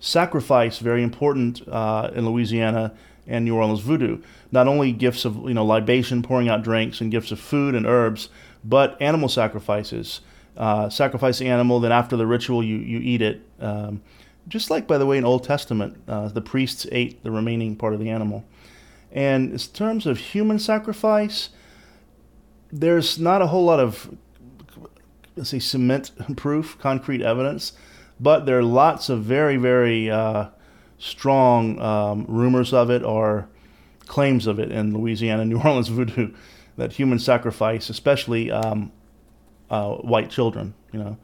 Sacrifice, 0.00 0.78
very 0.78 1.02
important 1.02 1.66
uh, 1.68 2.10
in 2.14 2.26
Louisiana 2.26 2.92
and 3.26 3.44
New 3.44 3.56
Orleans 3.56 3.80
voodoo. 3.80 4.18
Not 4.52 4.68
only 4.68 4.92
gifts 4.92 5.24
of 5.24 5.36
you 5.48 5.54
know 5.54 5.64
libation, 5.64 6.22
pouring 6.22 6.48
out 6.48 6.62
drinks, 6.62 7.00
and 7.00 7.10
gifts 7.10 7.30
of 7.30 7.40
food 7.40 7.74
and 7.74 7.86
herbs, 7.86 8.28
but 8.64 9.00
animal 9.00 9.28
sacrifices. 9.28 10.20
Uh, 10.56 10.88
sacrifice 10.88 11.38
the 11.38 11.48
animal, 11.48 11.80
then 11.80 11.92
after 11.92 12.16
the 12.16 12.26
ritual, 12.26 12.62
you, 12.62 12.76
you 12.76 12.98
eat 12.98 13.22
it. 13.22 13.42
Um, 13.60 14.02
just 14.48 14.70
like, 14.70 14.86
by 14.86 14.96
the 14.96 15.06
way, 15.06 15.18
in 15.18 15.24
Old 15.24 15.44
Testament, 15.44 16.00
uh, 16.08 16.28
the 16.28 16.40
priests 16.40 16.86
ate 16.92 17.22
the 17.22 17.30
remaining 17.30 17.76
part 17.76 17.94
of 17.94 18.00
the 18.00 18.10
animal. 18.10 18.44
And 19.12 19.52
in 19.52 19.58
terms 19.58 20.06
of 20.06 20.18
human 20.18 20.58
sacrifice, 20.58 21.50
there's 22.72 23.18
not 23.18 23.42
a 23.42 23.46
whole 23.48 23.64
lot 23.64 23.80
of 23.80 24.16
let's 25.36 25.50
say 25.50 25.58
cement 25.58 26.10
proof 26.36 26.78
concrete 26.78 27.22
evidence 27.22 27.72
but 28.18 28.46
there 28.46 28.58
are 28.58 28.64
lots 28.64 29.08
of 29.08 29.22
very 29.22 29.56
very 29.56 30.10
uh, 30.10 30.48
strong 30.98 31.78
um, 31.80 32.24
rumors 32.28 32.72
of 32.72 32.90
it 32.90 33.02
or 33.02 33.48
claims 34.06 34.46
of 34.46 34.58
it 34.58 34.70
in 34.70 34.92
louisiana 34.96 35.44
new 35.44 35.60
orleans 35.60 35.88
voodoo 35.88 36.32
that 36.76 36.92
human 36.92 37.18
sacrifice 37.18 37.88
especially 37.88 38.50
um, 38.50 38.90
uh, 39.70 39.94
white 39.96 40.30
children 40.30 40.74
you 40.92 40.98
know 40.98 41.16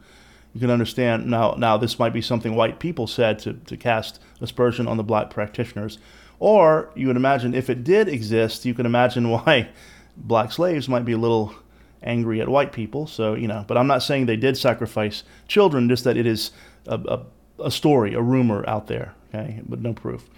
you 0.53 0.59
can 0.59 0.69
understand 0.69 1.25
now 1.25 1.55
now 1.57 1.77
this 1.77 1.97
might 1.99 2.13
be 2.13 2.21
something 2.21 2.55
white 2.55 2.79
people 2.79 3.07
said 3.07 3.39
to, 3.39 3.53
to 3.53 3.77
cast 3.77 4.19
aspersion 4.41 4.87
on 4.87 4.97
the 4.97 5.03
black 5.03 5.29
practitioners 5.29 5.97
or 6.39 6.91
you 6.95 7.07
would 7.07 7.15
imagine 7.15 7.53
if 7.53 7.69
it 7.69 7.83
did 7.83 8.07
exist 8.07 8.65
you 8.65 8.73
can 8.73 8.85
imagine 8.85 9.29
why 9.29 9.69
black 10.17 10.51
slaves 10.51 10.87
might 10.87 11.05
be 11.05 11.13
a 11.13 11.17
little 11.17 11.55
angry 12.03 12.41
at 12.41 12.49
white 12.49 12.71
people. 12.71 13.07
So, 13.07 13.33
you 13.33 13.47
know, 13.47 13.63
but 13.67 13.77
I'm 13.77 13.87
not 13.87 14.03
saying 14.03 14.25
they 14.25 14.35
did 14.35 14.57
sacrifice 14.57 15.23
children, 15.47 15.89
just 15.89 16.03
that 16.03 16.17
it 16.17 16.25
is 16.25 16.51
a, 16.85 16.95
a, 16.95 17.63
a 17.65 17.71
story, 17.71 18.13
a 18.13 18.21
rumor 18.21 18.67
out 18.67 18.87
there, 18.87 19.15
okay, 19.33 19.61
but 19.67 19.81
no 19.81 19.93
proof. 19.93 20.29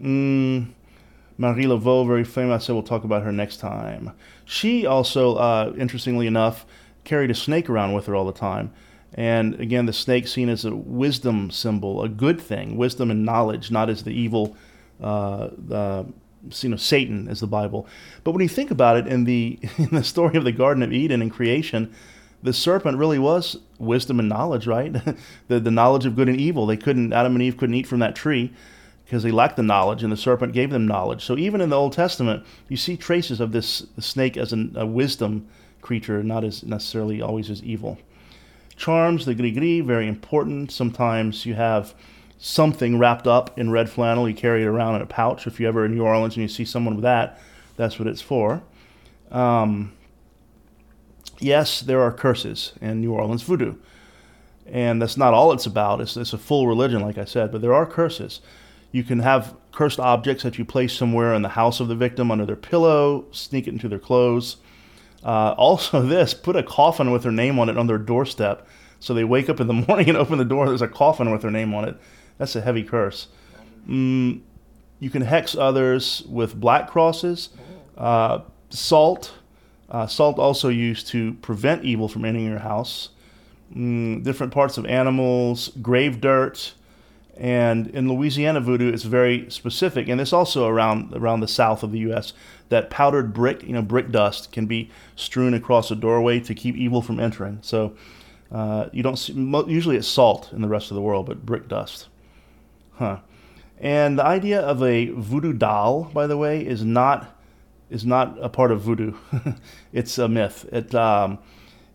Mm, 0.00 0.70
Marie 1.38 1.64
Laveau, 1.64 2.06
very 2.06 2.24
famous. 2.24 2.64
I 2.64 2.66
said 2.66 2.72
we'll 2.72 2.82
talk 2.82 3.04
about 3.04 3.22
her 3.22 3.32
next 3.32 3.58
time. 3.58 4.12
She 4.44 4.86
also, 4.86 5.36
uh, 5.36 5.72
interestingly 5.78 6.26
enough, 6.26 6.66
carried 7.04 7.30
a 7.30 7.34
snake 7.34 7.68
around 7.70 7.92
with 7.92 8.06
her 8.06 8.16
all 8.16 8.24
the 8.24 8.32
time. 8.32 8.72
And 9.14 9.54
again, 9.60 9.86
the 9.86 9.92
snake 9.92 10.26
seen 10.26 10.48
as 10.48 10.64
a 10.64 10.74
wisdom 10.74 11.50
symbol, 11.50 12.02
a 12.02 12.08
good 12.08 12.40
thing, 12.40 12.76
wisdom 12.76 13.10
and 13.10 13.24
knowledge, 13.24 13.70
not 13.70 13.88
as 13.88 14.02
the 14.02 14.10
evil 14.10 14.56
uh, 15.00 15.50
uh, 15.70 16.04
you 16.60 16.68
know 16.68 16.76
Satan 16.76 17.28
as 17.28 17.40
the 17.40 17.46
Bible. 17.46 17.86
But 18.22 18.32
when 18.32 18.42
you 18.42 18.48
think 18.48 18.70
about 18.70 18.96
it 18.96 19.06
in 19.06 19.24
the 19.24 19.58
in 19.78 19.90
the 19.90 20.04
story 20.04 20.36
of 20.36 20.44
the 20.44 20.52
Garden 20.52 20.82
of 20.82 20.92
Eden 20.92 21.22
and 21.22 21.30
creation, 21.30 21.94
the 22.42 22.52
serpent 22.52 22.98
really 22.98 23.18
was 23.18 23.58
wisdom 23.78 24.18
and 24.18 24.28
knowledge, 24.28 24.66
right? 24.66 24.92
the 25.48 25.60
the 25.60 25.70
knowledge 25.70 26.06
of 26.06 26.16
good 26.16 26.28
and 26.28 26.40
evil. 26.40 26.66
They 26.66 26.76
couldn't 26.76 27.12
Adam 27.12 27.34
and 27.34 27.42
Eve 27.42 27.56
couldn't 27.56 27.74
eat 27.74 27.86
from 27.86 28.00
that 28.00 28.16
tree 28.16 28.52
because 29.04 29.22
they 29.22 29.30
lacked 29.30 29.56
the 29.56 29.62
knowledge, 29.62 30.02
and 30.02 30.10
the 30.10 30.16
serpent 30.16 30.52
gave 30.52 30.70
them 30.70 30.86
knowledge. 30.86 31.24
So 31.24 31.36
even 31.36 31.60
in 31.60 31.68
the 31.68 31.76
Old 31.76 31.92
Testament, 31.92 32.44
you 32.68 32.76
see 32.76 32.96
traces 32.96 33.38
of 33.38 33.52
this 33.52 33.86
snake 33.98 34.36
as 34.36 34.52
an, 34.52 34.72
a 34.76 34.86
wisdom 34.86 35.46
creature, 35.84 36.24
not 36.24 36.42
as 36.42 36.64
necessarily 36.64 37.22
always 37.22 37.50
as 37.50 37.62
evil. 37.62 37.98
Charms, 38.76 39.24
the 39.24 39.34
gris-gris, 39.34 39.86
very 39.86 40.08
important. 40.08 40.72
Sometimes 40.72 41.46
you 41.46 41.54
have 41.54 41.94
something 42.38 42.98
wrapped 42.98 43.28
up 43.28 43.56
in 43.56 43.70
red 43.70 43.88
flannel. 43.88 44.28
You 44.28 44.34
carry 44.34 44.62
it 44.62 44.66
around 44.66 44.96
in 44.96 45.02
a 45.02 45.06
pouch. 45.06 45.46
If 45.46 45.60
you're 45.60 45.68
ever 45.68 45.84
in 45.84 45.94
New 45.94 46.02
Orleans 46.02 46.34
and 46.34 46.42
you 46.42 46.48
see 46.48 46.64
someone 46.64 46.96
with 46.96 47.04
that, 47.04 47.38
that's 47.76 47.98
what 47.98 48.08
it's 48.08 48.20
for. 48.20 48.62
Um, 49.30 49.92
yes, 51.38 51.80
there 51.80 52.00
are 52.00 52.12
curses 52.12 52.72
in 52.80 53.00
New 53.00 53.12
Orleans 53.12 53.42
voodoo. 53.42 53.76
And 54.66 55.00
that's 55.00 55.16
not 55.16 55.34
all 55.34 55.52
it's 55.52 55.66
about. 55.66 56.00
It's, 56.00 56.16
it's 56.16 56.32
a 56.32 56.38
full 56.38 56.66
religion, 56.66 57.02
like 57.02 57.18
I 57.18 57.26
said, 57.26 57.52
but 57.52 57.60
there 57.60 57.74
are 57.74 57.86
curses. 57.86 58.40
You 58.90 59.04
can 59.04 59.20
have 59.20 59.54
cursed 59.72 60.00
objects 60.00 60.42
that 60.42 60.58
you 60.58 60.64
place 60.64 60.92
somewhere 60.92 61.34
in 61.34 61.42
the 61.42 61.48
house 61.50 61.80
of 61.80 61.88
the 61.88 61.96
victim 61.96 62.30
under 62.30 62.46
their 62.46 62.56
pillow, 62.56 63.26
sneak 63.30 63.66
it 63.66 63.72
into 63.72 63.88
their 63.88 63.98
clothes. 63.98 64.56
Uh, 65.24 65.54
also, 65.56 66.02
this 66.06 66.34
put 66.34 66.56
a 66.56 66.62
coffin 66.62 67.10
with 67.10 67.22
their 67.22 67.32
name 67.32 67.58
on 67.58 67.68
it 67.68 67.76
on 67.78 67.86
their 67.86 67.98
doorstep. 67.98 68.66
So 69.00 69.14
they 69.14 69.24
wake 69.24 69.48
up 69.48 69.60
in 69.60 69.66
the 69.66 69.72
morning 69.88 70.08
and 70.08 70.18
open 70.18 70.38
the 70.38 70.44
door, 70.44 70.66
there's 70.66 70.82
a 70.82 70.88
coffin 70.88 71.30
with 71.30 71.42
their 71.42 71.50
name 71.50 71.74
on 71.74 71.84
it. 71.86 71.96
That's 72.38 72.56
a 72.56 72.60
heavy 72.60 72.82
curse. 72.82 73.28
Mm, 73.88 74.40
you 74.98 75.10
can 75.10 75.22
hex 75.22 75.54
others 75.54 76.22
with 76.28 76.58
black 76.58 76.90
crosses, 76.90 77.50
uh, 77.96 78.40
salt. 78.70 79.34
Uh, 79.90 80.06
salt 80.06 80.38
also 80.38 80.68
used 80.68 81.06
to 81.08 81.34
prevent 81.34 81.84
evil 81.84 82.08
from 82.08 82.24
entering 82.24 82.46
your 82.46 82.58
house. 82.58 83.10
Mm, 83.76 84.22
different 84.24 84.52
parts 84.52 84.78
of 84.78 84.86
animals, 84.86 85.70
grave 85.82 86.20
dirt, 86.20 86.72
and 87.36 87.88
in 87.88 88.08
Louisiana 88.08 88.60
voodoo, 88.60 88.92
it's 88.92 89.02
very 89.02 89.50
specific, 89.50 90.08
and 90.08 90.20
this 90.20 90.32
also 90.32 90.66
around 90.66 91.14
around 91.14 91.40
the 91.40 91.48
south 91.48 91.82
of 91.82 91.92
the 91.92 91.98
U.S. 92.00 92.32
That 92.68 92.90
powdered 92.90 93.32
brick, 93.34 93.62
you 93.62 93.72
know, 93.72 93.82
brick 93.82 94.10
dust 94.10 94.52
can 94.52 94.66
be 94.66 94.90
strewn 95.16 95.54
across 95.54 95.90
a 95.90 95.96
doorway 95.96 96.40
to 96.40 96.54
keep 96.54 96.76
evil 96.76 97.02
from 97.02 97.20
entering. 97.20 97.58
So 97.62 97.94
uh, 98.50 98.88
you 98.92 99.02
don't 99.02 99.16
see, 99.16 99.32
usually 99.32 99.96
it's 99.96 100.08
salt 100.08 100.52
in 100.52 100.62
the 100.62 100.68
rest 100.68 100.90
of 100.90 100.94
the 100.94 101.00
world, 101.00 101.26
but 101.26 101.44
brick 101.44 101.68
dust. 101.68 102.08
Huh. 102.94 103.18
And 103.78 104.18
the 104.18 104.24
idea 104.24 104.60
of 104.60 104.82
a 104.82 105.08
voodoo 105.08 105.52
doll, 105.52 106.04
by 106.04 106.26
the 106.26 106.36
way, 106.36 106.64
is 106.64 106.84
not 106.84 107.36
is 107.90 108.04
not 108.04 108.36
a 108.40 108.48
part 108.48 108.70
of 108.70 108.80
voodoo. 108.80 109.14
it's 109.92 110.18
a 110.18 110.28
myth. 110.28 110.66
It 110.72 110.94
um, 110.94 111.38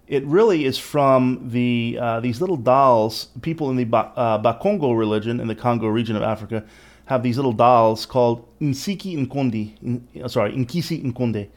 it 0.10 0.26
really 0.26 0.66
is 0.66 0.78
from 0.78 1.50
the 1.52 1.98
uh, 2.02 2.20
these 2.20 2.42
little 2.42 2.58
dolls. 2.58 3.28
People 3.42 3.70
in 3.70 3.76
the 3.76 3.86
ba- 3.86 4.12
uh, 4.16 4.42
Bakongo 4.42 4.98
religion 4.98 5.40
in 5.40 5.48
the 5.48 5.56
Congo 5.56 5.88
region 5.88 6.16
of 6.16 6.24
Africa 6.24 6.66
have 7.06 7.24
these 7.24 7.38
little 7.38 7.54
dolls 7.54 8.06
called 8.06 8.46
Nsiki 8.60 9.16
Nkondi. 9.26 9.82
In, 9.82 10.08
uh, 10.22 10.28
sorry, 10.28 10.52
Nkisi 10.54 11.04
Nkonde. 11.04 11.48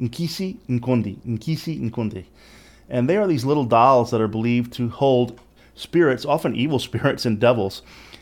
Nkisi 0.00 0.58
Nkondi. 0.68 1.16
Nkisi 1.26 1.90
Nkonde. 1.90 2.26
And 2.90 3.08
they 3.08 3.16
are 3.16 3.26
these 3.26 3.46
little 3.46 3.64
dolls 3.64 4.10
that 4.10 4.20
are 4.20 4.28
believed 4.28 4.74
to 4.74 4.90
hold 4.90 5.40
spirits, 5.74 6.26
often 6.26 6.54
evil 6.54 6.78
spirits 6.90 7.24
and 7.24 7.40
devils 7.40 7.80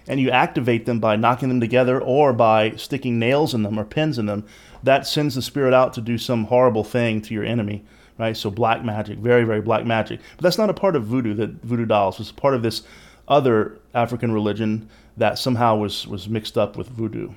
and 0.09 0.21
you 0.21 0.31
activate 0.31 0.87
them 0.87 0.99
by 0.99 1.17
knocking 1.17 1.49
them 1.49 1.61
together 1.61 2.01
or 2.01 2.33
by 2.33 2.71
sticking 2.73 3.19
nails 3.19 3.55
in 3.55 3.63
them 3.63 3.79
or 3.79 3.85
pins 3.85 4.19
in 4.19 4.27
them, 4.27 4.45
that 4.83 5.07
sends 5.07 5.35
the 5.35 5.43
spirit 5.43 5.73
out 5.73 5.93
to 5.95 6.01
do 6.01 6.19
some 6.19 6.45
horrible 6.45 6.85
thing 6.85 7.21
to 7.23 7.35
your 7.35 7.45
enemy. 7.45 7.85
Right, 8.23 8.37
so 8.37 8.53
black 8.53 8.85
magic, 8.85 9.19
very, 9.19 9.43
very 9.43 9.61
black 9.61 9.85
magic. 9.85 10.21
But 10.37 10.45
that's 10.45 10.57
not 10.57 10.71
a 10.71 10.75
part 10.75 10.95
of 10.95 11.03
voodoo. 11.03 11.35
That 11.35 11.61
voodoo 11.65 11.87
dolls 11.87 12.21
was 12.21 12.31
part 12.31 12.55
of 12.55 12.63
this 12.63 12.85
other 13.27 13.81
African 13.95 14.31
religion 14.31 14.89
that 15.17 15.41
somehow 15.41 15.75
was, 15.75 16.07
was 16.07 16.29
mixed 16.29 16.57
up 16.57 16.77
with 16.77 16.87
voodoo. 16.87 17.33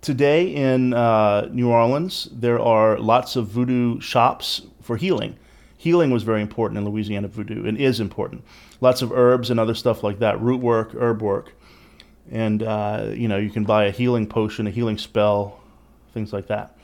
Today 0.00 0.46
in 0.46 0.94
uh, 0.94 1.50
New 1.52 1.68
Orleans, 1.68 2.30
there 2.32 2.58
are 2.58 2.98
lots 2.98 3.36
of 3.36 3.48
voodoo 3.48 4.00
shops 4.00 4.62
for 4.80 4.96
healing. 4.96 5.36
Healing 5.76 6.10
was 6.10 6.22
very 6.22 6.40
important 6.40 6.78
in 6.78 6.86
Louisiana 6.86 7.28
voodoo 7.28 7.66
and 7.66 7.76
is 7.76 8.00
important. 8.00 8.42
Lots 8.80 9.02
of 9.02 9.12
herbs 9.12 9.50
and 9.50 9.60
other 9.60 9.74
stuff 9.74 10.02
like 10.02 10.18
that, 10.20 10.40
root 10.40 10.62
work, 10.62 10.94
herb 10.94 11.20
work. 11.20 11.52
And, 12.30 12.62
uh, 12.62 13.08
you 13.12 13.28
know, 13.28 13.36
you 13.36 13.50
can 13.50 13.64
buy 13.64 13.84
a 13.84 13.90
healing 13.90 14.28
potion, 14.28 14.66
a 14.66 14.70
healing 14.70 14.96
spell, 14.96 15.60
things 16.14 16.32
like 16.32 16.46
that. 16.46 16.74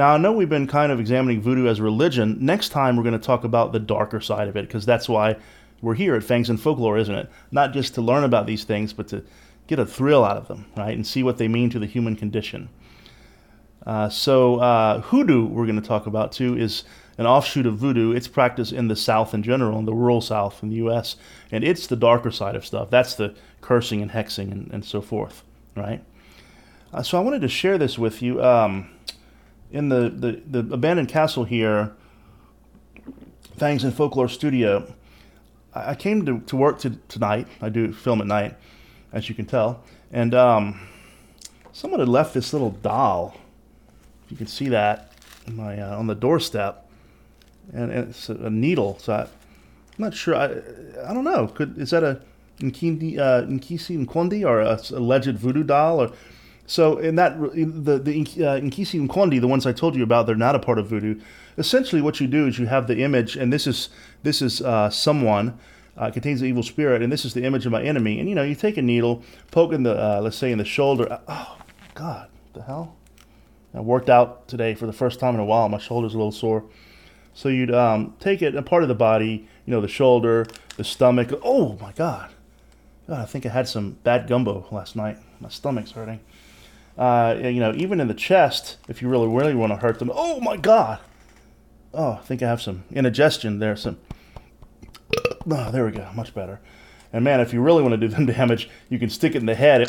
Now, 0.00 0.14
I 0.14 0.16
know 0.16 0.32
we've 0.32 0.48
been 0.48 0.66
kind 0.66 0.90
of 0.90 0.98
examining 0.98 1.42
voodoo 1.42 1.66
as 1.66 1.78
religion. 1.78 2.38
Next 2.40 2.70
time, 2.70 2.96
we're 2.96 3.02
going 3.02 3.12
to 3.12 3.18
talk 3.18 3.44
about 3.44 3.72
the 3.72 3.78
darker 3.78 4.18
side 4.18 4.48
of 4.48 4.56
it, 4.56 4.66
because 4.66 4.86
that's 4.86 5.10
why 5.10 5.36
we're 5.82 5.92
here 5.92 6.14
at 6.14 6.24
Fangs 6.24 6.48
and 6.48 6.58
Folklore, 6.58 6.96
isn't 6.96 7.14
it? 7.14 7.28
Not 7.50 7.74
just 7.74 7.96
to 7.96 8.00
learn 8.00 8.24
about 8.24 8.46
these 8.46 8.64
things, 8.64 8.94
but 8.94 9.08
to 9.08 9.22
get 9.66 9.78
a 9.78 9.84
thrill 9.84 10.24
out 10.24 10.38
of 10.38 10.48
them, 10.48 10.64
right? 10.74 10.94
And 10.94 11.06
see 11.06 11.22
what 11.22 11.36
they 11.36 11.48
mean 11.48 11.68
to 11.68 11.78
the 11.78 11.84
human 11.84 12.16
condition. 12.16 12.70
Uh, 13.84 14.08
so, 14.08 14.58
uh, 14.60 15.02
hoodoo, 15.02 15.44
we're 15.44 15.66
going 15.66 15.78
to 15.78 15.86
talk 15.86 16.06
about 16.06 16.32
too, 16.32 16.56
is 16.56 16.84
an 17.18 17.26
offshoot 17.26 17.66
of 17.66 17.76
voodoo. 17.76 18.12
It's 18.12 18.26
practiced 18.26 18.72
in 18.72 18.88
the 18.88 18.96
South 18.96 19.34
in 19.34 19.42
general, 19.42 19.78
in 19.78 19.84
the 19.84 19.92
rural 19.92 20.22
South 20.22 20.62
in 20.62 20.70
the 20.70 20.76
U.S., 20.76 21.16
and 21.52 21.62
it's 21.62 21.86
the 21.86 21.96
darker 21.96 22.30
side 22.30 22.56
of 22.56 22.64
stuff. 22.64 22.88
That's 22.88 23.16
the 23.16 23.34
cursing 23.60 24.00
and 24.00 24.12
hexing 24.12 24.50
and, 24.50 24.70
and 24.72 24.82
so 24.82 25.02
forth, 25.02 25.44
right? 25.76 26.02
Uh, 26.90 27.02
so, 27.02 27.18
I 27.18 27.20
wanted 27.20 27.42
to 27.42 27.48
share 27.48 27.76
this 27.76 27.98
with 27.98 28.22
you. 28.22 28.42
Um, 28.42 28.88
in 29.72 29.88
the, 29.88 30.10
the, 30.10 30.60
the 30.60 30.74
abandoned 30.74 31.08
castle 31.08 31.44
here, 31.44 31.92
Fangs 33.56 33.84
and 33.84 33.94
Folklore 33.94 34.28
Studio, 34.28 34.92
I 35.74 35.94
came 35.94 36.26
to, 36.26 36.40
to 36.40 36.56
work 36.56 36.80
to, 36.80 36.90
tonight. 37.08 37.46
I 37.60 37.68
do 37.68 37.92
film 37.92 38.20
at 38.20 38.26
night, 38.26 38.56
as 39.12 39.28
you 39.28 39.34
can 39.34 39.46
tell. 39.46 39.84
And 40.10 40.34
um, 40.34 40.80
someone 41.72 42.00
had 42.00 42.08
left 42.08 42.34
this 42.34 42.52
little 42.52 42.70
doll. 42.70 43.36
If 44.24 44.32
you 44.32 44.36
can 44.36 44.48
see 44.48 44.68
that 44.70 45.12
my, 45.46 45.80
uh, 45.80 45.96
on 45.96 46.06
the 46.06 46.14
doorstep. 46.14 46.88
And, 47.72 47.92
and 47.92 48.10
it's 48.10 48.28
a, 48.28 48.50
needle. 48.50 48.98
So 48.98 49.12
I, 49.12 49.20
am 49.22 49.28
not 49.98 50.14
sure. 50.14 50.34
I, 50.34 50.46
I 51.08 51.14
don't 51.14 51.24
know. 51.24 51.46
Could 51.46 51.78
Is 51.78 51.90
that 51.90 52.02
a 52.02 52.20
Nkindi, 52.58 53.18
uh, 53.18 53.42
Nkisi 53.42 54.04
Nkondi 54.04 54.44
or 54.44 54.60
a 54.60 54.80
alleged 54.96 55.38
voodoo 55.38 55.62
doll? 55.62 56.02
Or 56.02 56.10
so 56.70 56.98
in 56.98 57.16
that 57.16 57.36
the 57.40 57.98
the 57.98 58.20
uh, 58.20 58.60
Nkondi, 58.60 59.40
the 59.40 59.48
ones 59.48 59.66
I 59.66 59.72
told 59.72 59.96
you 59.96 60.04
about, 60.04 60.26
they're 60.26 60.36
not 60.36 60.54
a 60.54 60.60
part 60.60 60.78
of 60.78 60.86
voodoo. 60.86 61.20
Essentially, 61.58 62.00
what 62.00 62.20
you 62.20 62.28
do 62.28 62.46
is 62.46 62.60
you 62.60 62.66
have 62.66 62.86
the 62.86 63.00
image, 63.00 63.34
and 63.34 63.52
this 63.52 63.66
is 63.66 63.88
this 64.22 64.40
is 64.40 64.62
uh, 64.62 64.88
someone 64.88 65.58
uh, 65.96 66.12
contains 66.12 66.40
the 66.40 66.46
evil 66.46 66.62
spirit, 66.62 67.02
and 67.02 67.12
this 67.12 67.24
is 67.24 67.34
the 67.34 67.42
image 67.42 67.66
of 67.66 67.72
my 67.72 67.82
enemy. 67.82 68.20
And 68.20 68.28
you 68.28 68.36
know, 68.36 68.44
you 68.44 68.54
take 68.54 68.76
a 68.76 68.82
needle, 68.82 69.24
poke 69.50 69.72
in 69.72 69.82
the 69.82 70.00
uh, 70.00 70.20
let's 70.22 70.36
say 70.36 70.52
in 70.52 70.58
the 70.58 70.64
shoulder. 70.64 71.20
Oh 71.26 71.58
God, 71.94 72.28
the 72.52 72.62
hell! 72.62 72.94
I 73.74 73.80
worked 73.80 74.08
out 74.08 74.46
today 74.46 74.76
for 74.76 74.86
the 74.86 74.92
first 74.92 75.18
time 75.18 75.34
in 75.34 75.40
a 75.40 75.44
while. 75.44 75.68
My 75.68 75.78
shoulder's 75.78 76.14
a 76.14 76.18
little 76.18 76.30
sore. 76.30 76.62
So 77.34 77.48
you'd 77.48 77.74
um, 77.74 78.14
take 78.20 78.42
it 78.42 78.54
a 78.54 78.62
part 78.62 78.84
of 78.84 78.88
the 78.88 78.94
body, 78.94 79.48
you 79.66 79.72
know, 79.72 79.80
the 79.80 79.88
shoulder, 79.88 80.46
the 80.76 80.84
stomach. 80.84 81.32
Oh 81.42 81.76
my 81.80 81.90
God! 81.90 82.30
God, 83.08 83.18
I 83.18 83.24
think 83.24 83.44
I 83.44 83.48
had 83.48 83.66
some 83.66 83.96
bad 84.04 84.28
gumbo 84.28 84.68
last 84.70 84.94
night. 84.94 85.16
My 85.40 85.48
stomach's 85.48 85.90
hurting. 85.90 86.20
Uh, 87.00 87.34
you 87.40 87.60
know, 87.60 87.72
even 87.74 87.98
in 87.98 88.08
the 88.08 88.14
chest, 88.14 88.76
if 88.86 89.00
you 89.00 89.08
really, 89.08 89.26
really 89.26 89.54
want 89.54 89.72
to 89.72 89.76
hurt 89.76 89.98
them. 89.98 90.10
Oh 90.14 90.38
my 90.40 90.58
God! 90.58 90.98
Oh, 91.94 92.12
I 92.12 92.24
think 92.26 92.42
I 92.42 92.48
have 92.48 92.60
some 92.60 92.84
indigestion 92.92 93.58
there. 93.58 93.74
Some. 93.74 93.96
Oh, 95.50 95.70
there 95.70 95.86
we 95.86 95.92
go. 95.92 96.06
Much 96.14 96.34
better. 96.34 96.60
And 97.10 97.24
man, 97.24 97.40
if 97.40 97.54
you 97.54 97.62
really 97.62 97.82
want 97.82 97.92
to 97.92 97.96
do 97.96 98.08
them 98.08 98.26
damage, 98.36 98.68
you 98.90 98.98
can 98.98 99.08
stick 99.08 99.34
it 99.34 99.38
in 99.38 99.46
the 99.46 99.54
head. 99.54 99.88